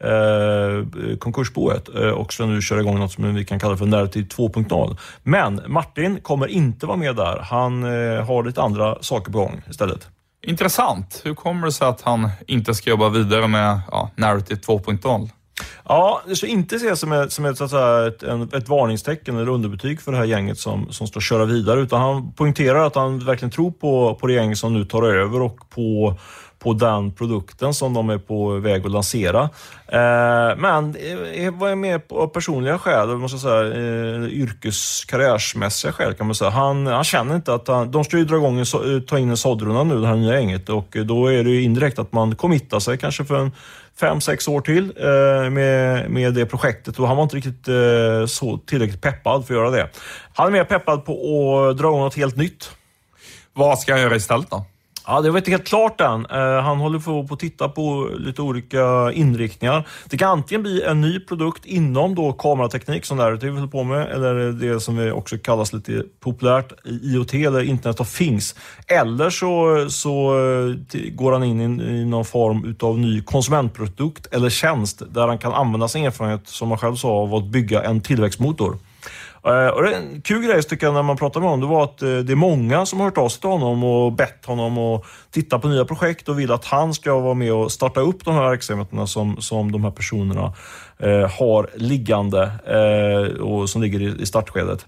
eh, 0.05 1.17
konkursboet 1.19 1.89
eh, 1.89 2.11
och 2.11 2.33
ska 2.33 2.47
nu 2.47 2.63
köra 2.63 2.81
igång 2.81 2.99
något 2.99 3.13
som 3.13 3.35
vi 3.35 3.45
kan 3.45 3.59
kalla 3.59 3.77
för 3.77 3.87
Narrative 3.87 4.27
2.0. 4.27 4.97
Men 5.23 5.63
Martin 5.67 6.21
kommer 6.21 6.47
inte 6.47 6.87
vara 6.87 6.97
med 6.97 7.17
där. 7.17 7.39
Han 7.39 7.85
eh, 7.85 8.25
har 8.25 8.45
lite 8.45 8.63
andra 8.63 8.99
saker 9.01 9.33
på 9.33 9.39
gång 9.39 9.63
istället. 9.71 10.09
Intressant. 10.43 11.21
Hur 11.25 11.35
kommer 11.35 11.67
det 11.67 11.73
sig 11.73 11.87
att 11.87 12.03
han 12.03 12.31
inte 12.47 12.75
ska 12.75 12.91
jobba 12.91 13.09
vidare 13.09 13.49
med 13.49 13.81
ja, 13.91 14.11
Narrative 14.17 14.61
2.0? 14.61 15.29
Ja, 15.85 16.23
det 16.27 16.37
ska 16.37 16.47
inte 16.47 16.77
ses 16.77 17.01
som 17.01 17.13
ett, 17.13 17.33
som 17.33 17.45
ett, 17.45 17.61
ett, 17.61 18.55
ett 18.55 18.69
varningstecken 18.69 19.37
eller 19.37 19.49
underbetyg 19.49 20.01
för 20.01 20.13
det 20.13 20.19
här 20.19 20.25
gänget 20.25 20.59
som, 20.59 20.93
som 20.93 21.07
ska 21.07 21.21
köra 21.21 21.45
vidare, 21.45 21.81
utan 21.81 22.01
han 22.01 22.33
poängterar 22.33 22.87
att 22.87 22.95
han 22.95 23.19
verkligen 23.19 23.51
tror 23.51 23.71
på, 23.71 24.15
på 24.15 24.27
det 24.27 24.33
gäng 24.33 24.57
som 24.57 24.75
nu 24.75 24.85
tar 24.85 25.03
över 25.03 25.43
och 25.43 25.71
på 25.71 26.17
på 26.63 26.73
den 26.73 27.13
produkten 27.13 27.75
som 27.75 27.95
de 27.95 28.11
är 28.11 28.19
på 28.19 28.51
väg 28.51 28.87
att 28.87 28.93
lansera. 28.93 29.43
Eh, 29.87 30.57
men 30.57 30.97
eh, 30.97 31.13
eh, 31.13 31.45
det 31.45 31.51
var 31.51 31.75
mer 31.75 32.01
av 32.09 32.27
personliga 32.27 32.79
skäl, 32.79 33.09
måste 33.09 33.39
säga, 33.39 33.67
eh, 33.67 34.25
yrkeskarriärsmässiga 34.25 35.93
skäl 35.93 36.15
kan 36.15 36.27
man 36.27 36.35
säga. 36.35 36.51
Han, 36.51 36.87
han 36.87 37.05
känner 37.05 37.37
inte 37.37 37.55
att 37.55 37.69
han, 37.69 37.91
de 37.91 38.05
ska 38.05 38.19
ju 38.19 38.25
dra 38.25 38.37
igång 38.37 38.59
en, 38.59 38.95
eh, 38.95 39.01
ta 39.03 39.19
in 39.19 39.31
en 39.31 39.37
såddrunda 39.37 39.85
nu, 39.85 40.01
det 40.01 40.07
här 40.07 40.17
nya 40.17 40.35
gänget 40.35 40.69
och 40.69 40.97
då 41.05 41.27
är 41.27 41.45
det 41.45 41.51
ju 41.51 41.63
indirekt 41.63 41.99
att 41.99 42.13
man 42.13 42.37
committar 42.37 42.81
sig 42.81 42.99
kanske 42.99 43.25
för 43.25 43.39
en 43.39 43.53
fem, 44.01 44.21
sex 44.21 44.49
år 44.49 44.61
till 44.61 44.93
eh, 44.97 45.51
med, 45.51 46.11
med 46.11 46.35
det 46.35 46.47
projektet 46.47 46.99
och 46.99 47.09
han 47.09 47.17
var 47.17 47.23
inte 47.23 47.37
riktigt 47.37 47.69
eh, 47.69 48.27
så 48.27 48.59
tillräckligt 48.59 49.03
peppad 49.03 49.47
för 49.47 49.55
att 49.55 49.61
göra 49.61 49.71
det. 49.71 49.89
Han 50.35 50.47
är 50.47 50.51
mer 50.51 50.65
peppad 50.65 51.05
på 51.05 51.13
att 51.71 51.79
dra 51.79 51.89
igång 51.89 52.01
något 52.01 52.17
helt 52.17 52.37
nytt. 52.37 52.71
Vad 53.53 53.79
ska 53.79 53.93
han 53.93 54.03
göra 54.03 54.17
istället 54.17 54.51
då? 54.51 54.65
Ja, 55.07 55.21
det 55.21 55.31
var 55.31 55.39
inte 55.39 55.51
helt 55.51 55.67
klart 55.67 56.01
än. 56.01 56.27
Eh, 56.27 56.63
han 56.63 56.79
håller 56.79 56.99
på 56.99 57.35
att 57.35 57.41
titta 57.41 57.69
på 57.69 58.11
lite 58.19 58.43
olika 58.43 59.13
inriktningar. 59.13 59.89
Det 60.09 60.17
kan 60.17 60.31
antingen 60.31 60.63
bli 60.63 60.83
en 60.83 61.01
ny 61.01 61.21
produkt 61.21 61.67
inom 61.67 62.15
då 62.15 62.33
kamerateknik 62.33 63.05
som 63.05 63.17
Narrative 63.17 63.53
håller 63.53 63.67
på 63.67 63.85
med, 63.85 64.11
eller 64.11 64.35
det 64.53 64.81
som 64.81 65.13
också 65.15 65.39
kallas 65.39 65.73
lite 65.73 66.05
populärt 66.21 66.73
IoT, 66.85 67.35
eller 67.35 67.63
Internet 67.63 68.01
of 68.01 68.17
Things. 68.17 68.55
Eller 68.87 69.31
så, 69.31 69.87
så 69.91 70.39
eh, 70.39 71.01
går 71.13 71.33
han 71.33 71.45
in 71.45 71.81
i, 71.81 71.85
i 71.85 72.05
någon 72.05 72.25
form 72.25 72.77
av 72.81 72.99
ny 72.99 73.23
konsumentprodukt 73.23 74.27
eller 74.27 74.51
tjänst 74.51 75.03
där 75.11 75.29
han 75.29 75.39
kan 75.39 75.53
använda 75.53 75.89
sin 75.89 76.05
erfarenhet, 76.05 76.49
som 76.49 76.69
han 76.69 76.79
själv 76.79 76.95
sa, 76.95 77.09
av 77.09 77.35
att 77.35 77.45
bygga 77.45 77.83
en 77.83 78.01
tillväxtmotor. 78.01 78.79
Eh, 79.47 79.67
och 79.67 79.87
en 79.87 80.23
kul 80.23 80.43
grej 80.43 80.63
tycker 80.63 80.87
jag 80.87 80.95
när 80.95 81.03
man 81.03 81.17
pratar 81.17 81.41
med 81.41 81.51
honom, 81.51 81.69
det 81.69 81.75
var 81.75 81.85
att 81.85 82.03
eh, 82.03 82.09
det 82.09 82.33
är 82.33 82.37
många 82.37 82.87
som 82.87 83.01
har 83.01 83.07
hört 83.07 83.19
av 83.19 83.29
sig 83.29 83.41
till 83.41 83.51
honom 83.51 83.85
och 83.85 84.13
bett 84.13 84.47
honom 84.47 84.79
att 84.79 85.05
titta 85.31 85.59
på 85.59 85.69
nya 85.69 85.85
projekt 85.85 86.29
och 86.29 86.39
vill 86.39 86.53
att 86.53 86.65
han 86.65 86.95
ska 86.95 87.19
vara 87.19 87.35
med 87.35 87.53
och 87.53 87.73
starta 87.73 88.01
upp 88.01 88.25
de 88.25 88.35
här 88.35 88.51
verksamheterna 88.51 89.07
som, 89.07 89.37
som 89.41 89.73
de 89.73 89.85
här 89.85 89.91
personerna 89.91 90.55
har 91.39 91.71
liggande 91.75 92.53
och 93.41 93.71
som 93.71 93.83
ligger 93.83 94.21
i, 94.21 94.27
startskedet. 94.27 94.87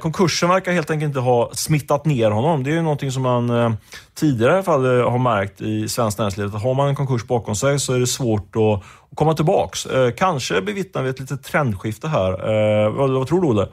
konkursen 0.00 0.48
verkar 0.48 0.72
helt 0.72 0.90
enkelt 0.90 1.08
inte 1.08 1.20
ha 1.20 1.50
smittat 1.52 2.04
ner 2.04 2.30
honom. 2.30 2.64
Det 2.64 2.70
är 2.70 2.74
ju 2.74 2.82
någonting 2.82 3.12
som 3.12 3.22
man 3.22 3.76
tidigare 4.14 4.52
i 4.52 4.54
alla 4.54 4.62
fall 4.62 4.84
har 4.84 5.18
märkt 5.18 5.60
i 5.60 5.88
svenskt 5.88 6.18
näringsliv, 6.18 6.56
att 6.56 6.62
har 6.62 6.74
man 6.74 6.88
en 6.88 6.96
konkurs 6.96 7.26
bakom 7.26 7.56
sig 7.56 7.78
så 7.80 7.92
är 7.92 7.98
det 7.98 8.06
svårt 8.06 8.56
att 8.56 8.82
komma 9.16 9.34
tillbaks. 9.34 9.86
Eh, 9.86 10.10
kanske 10.10 10.60
bevittnar 10.60 11.02
vi 11.02 11.10
ett 11.10 11.20
litet 11.20 11.44
trendskifte 11.44 12.08
här. 12.08 12.30
Eh, 12.30 12.90
vad, 12.90 13.10
vad, 13.10 13.28
tror 13.28 13.40
du, 13.40 13.48
Olle? 13.48 13.68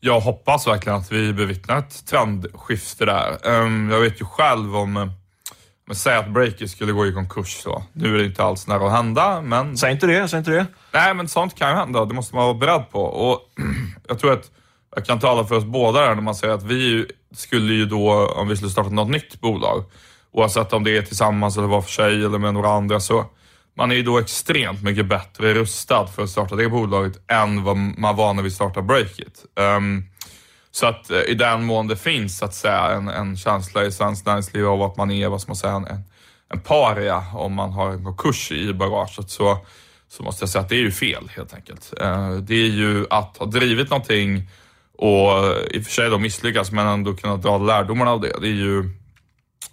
Jag 0.00 0.20
hoppas 0.20 0.66
verkligen 0.66 0.98
att 0.98 1.12
vi 1.12 1.32
bevittnar 1.32 1.78
ett 1.78 2.06
trendskifte 2.06 3.04
där. 3.04 3.38
Um, 3.44 3.90
jag 3.90 4.00
vet 4.00 4.20
ju 4.20 4.24
själv 4.24 4.76
om 4.76 4.96
eh, 4.96 5.06
men 5.86 5.96
säg 5.96 6.16
att 6.16 6.28
Breaker 6.28 6.66
skulle 6.66 6.92
gå 6.92 7.06
i 7.06 7.12
konkurs 7.12 7.62
så. 7.62 7.82
Nu 7.92 8.14
är 8.14 8.18
det 8.18 8.24
inte 8.24 8.42
alls 8.42 8.66
nära 8.66 8.86
att 8.86 8.92
hända, 8.92 9.40
men... 9.40 9.76
Säg 9.76 9.92
inte 9.92 10.06
det, 10.06 10.28
säg 10.28 10.38
inte 10.38 10.50
det. 10.50 10.66
Nej, 10.96 11.14
men 11.14 11.28
sånt 11.28 11.54
kan 11.54 11.70
ju 11.70 11.76
hända. 11.76 12.04
Det 12.04 12.14
måste 12.14 12.34
man 12.34 12.44
vara 12.44 12.54
beredd 12.54 12.90
på. 12.90 13.00
Och 13.02 13.40
jag 14.08 14.18
tror 14.18 14.32
att 14.32 14.50
jag 14.96 15.06
kan 15.06 15.20
tala 15.20 15.44
för 15.44 15.54
oss 15.54 15.64
båda 15.64 16.00
där 16.00 16.14
när 16.14 16.22
man 16.22 16.34
säger 16.34 16.54
att 16.54 16.62
vi 16.62 17.06
skulle 17.34 17.72
ju 17.74 17.86
då, 17.86 18.26
om 18.26 18.48
vi 18.48 18.56
skulle 18.56 18.70
starta 18.70 18.90
något 18.90 19.10
nytt 19.10 19.40
bolag, 19.40 19.84
oavsett 20.32 20.72
om 20.72 20.84
det 20.84 20.96
är 20.96 21.02
tillsammans 21.02 21.56
eller 21.56 21.68
var 21.68 21.82
för 21.82 21.90
sig 21.90 22.24
eller 22.24 22.38
med 22.38 22.54
några 22.54 22.68
andra, 22.68 23.00
så 23.00 23.24
man 23.74 23.90
är 23.90 23.96
ju 23.96 24.02
då 24.02 24.18
extremt 24.18 24.82
mycket 24.82 25.06
bättre 25.06 25.54
rustad 25.54 26.06
för 26.06 26.22
att 26.22 26.30
starta 26.30 26.56
det 26.56 26.68
bolaget 26.68 27.30
än 27.30 27.64
vad 27.64 27.76
man 27.76 28.16
var 28.16 28.34
när 28.34 28.42
vi 28.42 28.50
startade 28.50 28.86
Breakit. 28.86 29.44
Um, 29.54 29.64
ehm, 29.64 30.04
så 30.70 30.86
att 30.86 31.10
eh, 31.10 31.20
i 31.20 31.34
den 31.34 31.64
mån 31.64 31.86
det 31.86 31.96
finns 31.96 32.38
så 32.38 32.44
att 32.44 32.54
säga 32.54 32.90
en, 32.90 33.08
en 33.08 33.36
känsla 33.36 33.84
i 33.84 33.92
svenskt 33.92 34.26
näringsliv 34.26 34.66
av 34.66 34.82
att 34.82 34.96
man 34.96 35.10
är, 35.10 35.28
vad 35.28 35.40
ska 35.40 35.48
man 35.48 35.56
säga, 35.56 35.74
en, 35.74 36.02
en 36.48 36.60
paria 36.60 37.24
om 37.34 37.54
man 37.54 37.72
har 37.72 37.90
en 37.90 38.04
konkurs 38.04 38.52
i 38.52 38.74
bagaget 38.74 39.30
så, 39.30 39.58
så 40.08 40.22
måste 40.22 40.42
jag 40.42 40.50
säga 40.50 40.62
att 40.62 40.68
det 40.68 40.76
är 40.76 40.80
ju 40.80 40.92
fel 40.92 41.30
helt 41.36 41.54
enkelt. 41.54 41.92
Eh, 42.00 42.30
det 42.30 42.54
är 42.54 42.70
ju 42.70 43.06
att 43.10 43.36
ha 43.36 43.46
drivit 43.46 43.90
någonting 43.90 44.50
och 44.98 45.30
i 45.70 45.80
och 45.80 45.84
för 45.84 45.90
sig 45.90 46.10
då 46.10 46.18
misslyckas 46.18 46.72
men 46.72 46.86
ändå 46.86 47.14
kunna 47.14 47.36
dra 47.36 47.58
lärdomarna 47.58 48.10
av 48.10 48.20
det. 48.20 48.36
Det 48.40 48.48
är 48.48 48.52
ju 48.52 48.90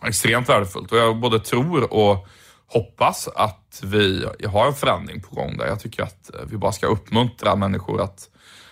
extremt 0.06 0.50
värdefullt 0.50 0.92
och 0.92 0.98
jag 0.98 1.20
både 1.20 1.40
tror 1.40 1.94
och 1.94 2.28
hoppas 2.68 3.28
att 3.36 3.82
vi 3.84 4.26
har 4.48 4.68
en 4.68 4.74
förändring 4.74 5.22
på 5.22 5.36
gång 5.36 5.58
där. 5.58 5.68
Jag 5.68 5.80
tycker 5.80 6.04
att 6.04 6.30
vi 6.48 6.58
bara 6.58 6.72
ska 6.72 6.88
uppmuntra 6.88 7.56
människor 7.56 8.02
att 8.02 8.30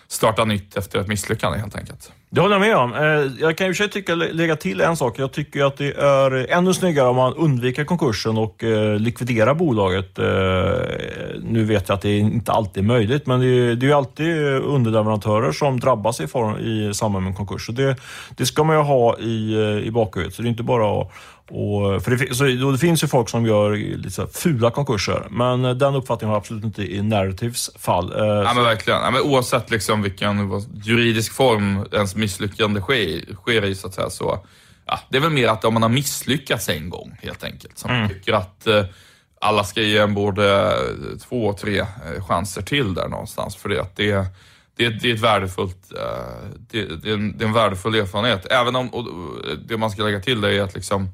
starta 0.07 0.45
nytt 0.45 0.77
efter 0.77 0.99
ett 0.99 1.07
misslyckande 1.07 1.59
helt 1.59 1.75
enkelt. 1.75 2.11
Det 2.33 2.41
håller 2.41 2.55
jag 2.55 2.61
med 2.61 2.77
om. 2.77 2.93
Eh, 2.93 3.41
jag 3.41 3.57
kan 3.57 3.67
i 3.67 3.71
och 3.71 3.75
för 3.75 3.83
sig 3.83 3.89
tycka, 3.89 4.15
lägga 4.15 4.55
till 4.55 4.81
en 4.81 4.97
sak. 4.97 5.19
Jag 5.19 5.31
tycker 5.31 5.63
att 5.63 5.77
det 5.77 5.91
är 5.97 6.51
ännu 6.51 6.73
snyggare 6.73 7.07
om 7.07 7.15
man 7.15 7.33
undviker 7.33 7.83
konkursen 7.83 8.37
och 8.37 8.63
eh, 8.63 8.99
likviderar 8.99 9.53
bolaget. 9.53 10.19
Eh, 10.19 10.25
nu 11.43 11.63
vet 11.63 11.89
jag 11.89 11.95
att 11.95 12.01
det 12.01 12.17
inte 12.17 12.51
alltid 12.51 12.83
är 12.83 12.87
möjligt, 12.87 13.25
men 13.25 13.39
det 13.39 13.47
är 13.47 13.83
ju 13.83 13.93
alltid 13.93 14.37
underleverantörer 14.47 15.51
som 15.51 15.79
drabbas 15.79 16.21
i, 16.21 16.27
form, 16.27 16.57
i 16.57 16.93
samband 16.93 17.23
med 17.23 17.31
en 17.31 17.35
konkurs. 17.35 17.65
Så 17.65 17.71
det, 17.71 17.95
det 18.37 18.45
ska 18.45 18.63
man 18.63 18.75
ju 18.75 18.81
ha 18.81 19.17
i, 19.17 19.55
i 19.85 19.91
bakhuvudet. 19.91 20.35
Så 20.35 20.41
det 20.41 20.47
är 20.47 20.49
inte 20.49 20.63
bara 20.63 21.01
att 21.01 21.11
och, 21.53 22.03
för 22.03 22.11
det, 22.11 22.35
så, 22.35 22.71
det 22.71 22.77
finns 22.77 23.03
ju 23.03 23.07
folk 23.07 23.29
som 23.29 23.45
gör 23.45 23.75
lite 23.97 24.27
fula 24.33 24.71
konkurser, 24.71 25.27
men 25.29 25.61
den 25.77 25.95
uppfattningen 25.95 26.29
har 26.29 26.35
jag 26.35 26.41
absolut 26.41 26.63
inte 26.63 26.83
i 26.83 27.01
Narratives 27.01 27.69
fall. 27.75 28.13
Eh, 28.13 28.25
ja, 28.25 28.53
men 28.53 28.63
verkligen. 28.63 29.01
Ja, 29.01 29.11
men 29.11 29.21
oavsett 29.21 29.71
liksom 29.71 30.01
vilken 30.01 30.61
juridisk 30.83 31.33
form 31.33 31.85
ens 31.91 32.15
misslyckande 32.15 32.81
sker, 32.81 33.35
sker 33.35 33.65
i, 33.65 33.75
så 33.75 33.87
att 33.87 33.93
säga, 33.93 34.09
så 34.09 34.39
ja, 34.85 34.99
det 35.09 35.17
är 35.17 35.21
väl 35.21 35.31
mer 35.31 35.47
att 35.47 35.65
om 35.65 35.73
man 35.73 35.83
har 35.83 35.89
misslyckats 35.89 36.69
en 36.69 36.89
gång, 36.89 37.17
helt 37.21 37.43
enkelt, 37.43 37.77
som 37.77 37.91
mm. 37.91 38.09
tycker 38.09 38.33
att 38.33 38.67
eh, 38.67 38.85
alla 39.41 39.63
ska 39.63 39.81
ge 39.81 39.97
en 39.97 40.13
både 40.13 40.75
två, 41.29 41.53
tre 41.53 41.79
eh, 41.79 42.25
chanser 42.27 42.61
till 42.61 42.93
där 42.93 43.07
någonstans. 43.07 43.55
För 43.55 43.69
det, 43.69 43.81
att 43.81 43.95
det, 43.95 44.13
det, 44.75 44.89
det 44.89 45.09
är 45.09 45.13
ett 45.13 45.21
värdefullt, 45.21 45.93
eh, 45.97 46.49
det, 46.71 46.85
det, 46.85 47.09
är 47.09 47.13
en, 47.13 47.37
det 47.37 47.43
är 47.43 47.47
en 47.47 47.53
värdefull 47.53 47.95
erfarenhet. 47.95 48.45
Även 48.45 48.75
om, 48.75 48.89
och 48.89 49.05
det 49.65 49.77
man 49.77 49.91
ska 49.91 50.03
lägga 50.03 50.19
till 50.19 50.41
det 50.41 50.55
är 50.55 50.61
att 50.61 50.75
liksom 50.75 51.09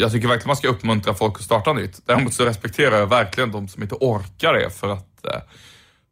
jag 0.00 0.12
tycker 0.12 0.28
verkligen 0.28 0.46
man 0.46 0.56
ska 0.56 0.68
uppmuntra 0.68 1.14
folk 1.14 1.34
att 1.36 1.42
starta 1.42 1.72
nytt. 1.72 2.00
Däremot 2.06 2.34
så 2.34 2.44
respekterar 2.44 2.98
jag 2.98 3.06
verkligen 3.06 3.52
de 3.52 3.68
som 3.68 3.82
inte 3.82 3.94
orkar 3.94 4.52
det 4.52 4.70
för 4.70 4.88
att 4.88 5.26
eh, 5.26 5.40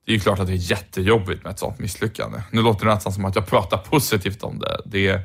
det 0.06 0.12
är 0.12 0.14
ju 0.14 0.20
klart 0.20 0.38
att 0.38 0.46
det 0.46 0.52
är 0.52 0.70
jättejobbigt 0.70 1.44
med 1.44 1.50
ett 1.50 1.58
sånt 1.58 1.78
misslyckande. 1.78 2.42
Nu 2.50 2.62
låter 2.62 2.86
det 2.86 2.94
nästan 2.94 3.12
som 3.12 3.24
att 3.24 3.36
jag 3.36 3.46
pratar 3.46 3.76
positivt 3.76 4.42
om 4.42 4.58
det. 4.58 4.80
Det, 4.84 5.20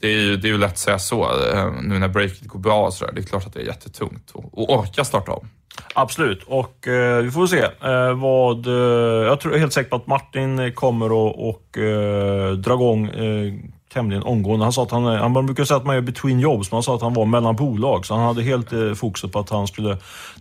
det 0.00 0.08
är 0.08 0.18
ju 0.18 0.36
det 0.36 0.48
är 0.48 0.52
ju 0.52 0.58
lätt 0.58 0.70
att 0.70 0.78
säga 0.78 0.98
så 0.98 1.22
eh, 1.24 1.72
nu 1.82 1.98
när 1.98 2.08
breaket 2.08 2.46
går 2.46 2.58
bra 2.58 2.86
och 2.86 2.94
sådär. 2.94 3.12
Det 3.12 3.20
är 3.20 3.26
klart 3.26 3.46
att 3.46 3.54
det 3.54 3.60
är 3.60 3.66
jättetungt 3.66 4.32
att 4.34 4.44
orka 4.52 5.04
starta 5.04 5.32
om. 5.32 5.48
Absolut, 5.94 6.42
och 6.46 6.88
eh, 6.88 7.22
vi 7.22 7.30
får 7.30 7.46
se 7.46 7.62
eh, 7.62 8.20
vad... 8.20 8.66
Eh, 8.66 9.26
jag 9.26 9.40
tror 9.40 9.56
helt 9.56 9.72
säker 9.72 9.90
på 9.90 9.96
att 9.96 10.06
Martin 10.06 10.72
kommer 10.74 11.12
och, 11.12 11.48
och, 11.48 11.78
eh, 11.78 12.52
dra 12.52 12.74
igång 12.74 13.08
eh, 13.08 13.54
tämligen 13.92 14.22
omgående. 14.22 14.64
Han, 14.64 14.72
sa 14.72 14.82
att 14.82 14.90
han, 14.90 15.06
eh, 15.06 15.20
han 15.20 15.46
brukar 15.46 15.64
säga 15.64 15.78
att 15.78 15.86
man 15.86 15.96
är 15.96 16.00
between 16.00 16.40
jobs, 16.40 16.70
men 16.70 16.76
han 16.76 16.82
sa 16.82 16.94
att 16.94 17.02
han 17.02 17.14
var 17.14 17.26
mellan 17.26 17.56
bolag. 17.56 18.06
Så 18.06 18.14
han 18.14 18.24
hade 18.24 18.42
helt 18.42 18.72
eh, 18.72 18.92
fokus 18.92 19.32
på 19.32 19.38
att 19.38 19.50
han 19.50 19.66
skulle 19.66 19.96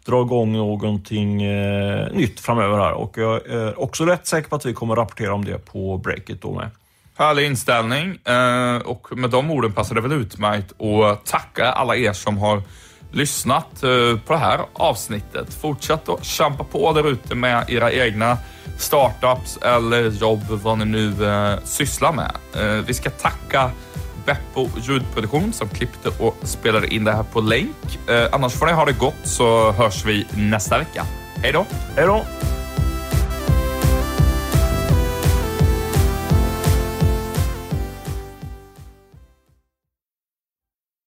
dra 0.06 0.22
igång 0.22 0.54
någonting 0.54 1.44
eh, 1.44 2.12
nytt 2.14 2.40
framöver 2.40 2.78
här. 2.78 2.94
Och 2.94 3.18
jag 3.18 3.46
är 3.46 3.80
också 3.80 4.06
rätt 4.06 4.28
säker 4.28 4.50
på 4.50 4.56
att 4.56 4.66
vi 4.66 4.74
kommer 4.74 4.96
rapportera 4.96 5.34
om 5.34 5.46
det 5.46 5.66
på 5.66 5.98
breaket 5.98 6.42
då 6.42 6.54
med. 6.54 6.70
Härlig 7.18 7.46
inställning 7.46 8.18
eh, 8.26 8.78
och 8.86 9.18
med 9.18 9.30
de 9.30 9.52
orden 9.52 9.74
passar 9.74 9.96
det 9.96 10.02
väl 10.02 10.12
utmärkt 10.12 10.82
att 10.82 11.26
tacka 11.26 11.72
alla 11.72 11.96
er 11.96 12.14
som 12.14 12.38
har 12.38 12.64
lyssnat 13.12 13.84
eh, 13.84 14.20
på 14.26 14.34
det 14.34 14.40
här 14.40 14.60
avsnittet. 14.74 15.54
Fortsätt 15.54 16.10
att 16.10 16.26
kämpa 16.26 16.64
på 16.64 16.94
där 16.94 17.12
ute 17.12 17.36
med 17.36 17.70
era 17.70 17.92
egna 17.92 18.38
startups 18.82 19.58
eller 19.58 20.10
jobb, 20.10 20.44
vad 20.48 20.78
ni 20.78 20.86
nu 20.86 21.26
eh, 21.26 21.60
sysslar 21.64 22.14
med. 22.14 22.32
Eh, 22.56 22.86
vi 22.86 22.94
ska 22.94 23.10
tacka 23.10 23.72
Beppo 24.26 24.70
ljudproduktion 24.82 25.54
som 25.54 25.70
klippte 25.70 26.10
och 26.20 26.36
spelade 26.44 26.94
in 26.94 27.04
det 27.04 27.12
här 27.12 27.24
på 27.24 27.42
länk. 27.42 28.10
Eh, 28.10 28.28
annars 28.32 28.54
får 28.54 28.66
ni 28.66 28.72
ha 28.72 28.86
det 28.86 29.00
gott 29.00 29.22
så 29.24 29.72
hörs 29.72 30.06
vi 30.06 30.28
nästa 30.32 30.78
vecka. 30.78 31.06
Hej 31.36 31.52
då! 31.52 31.66
Hej 31.96 32.06
då! 32.06 32.26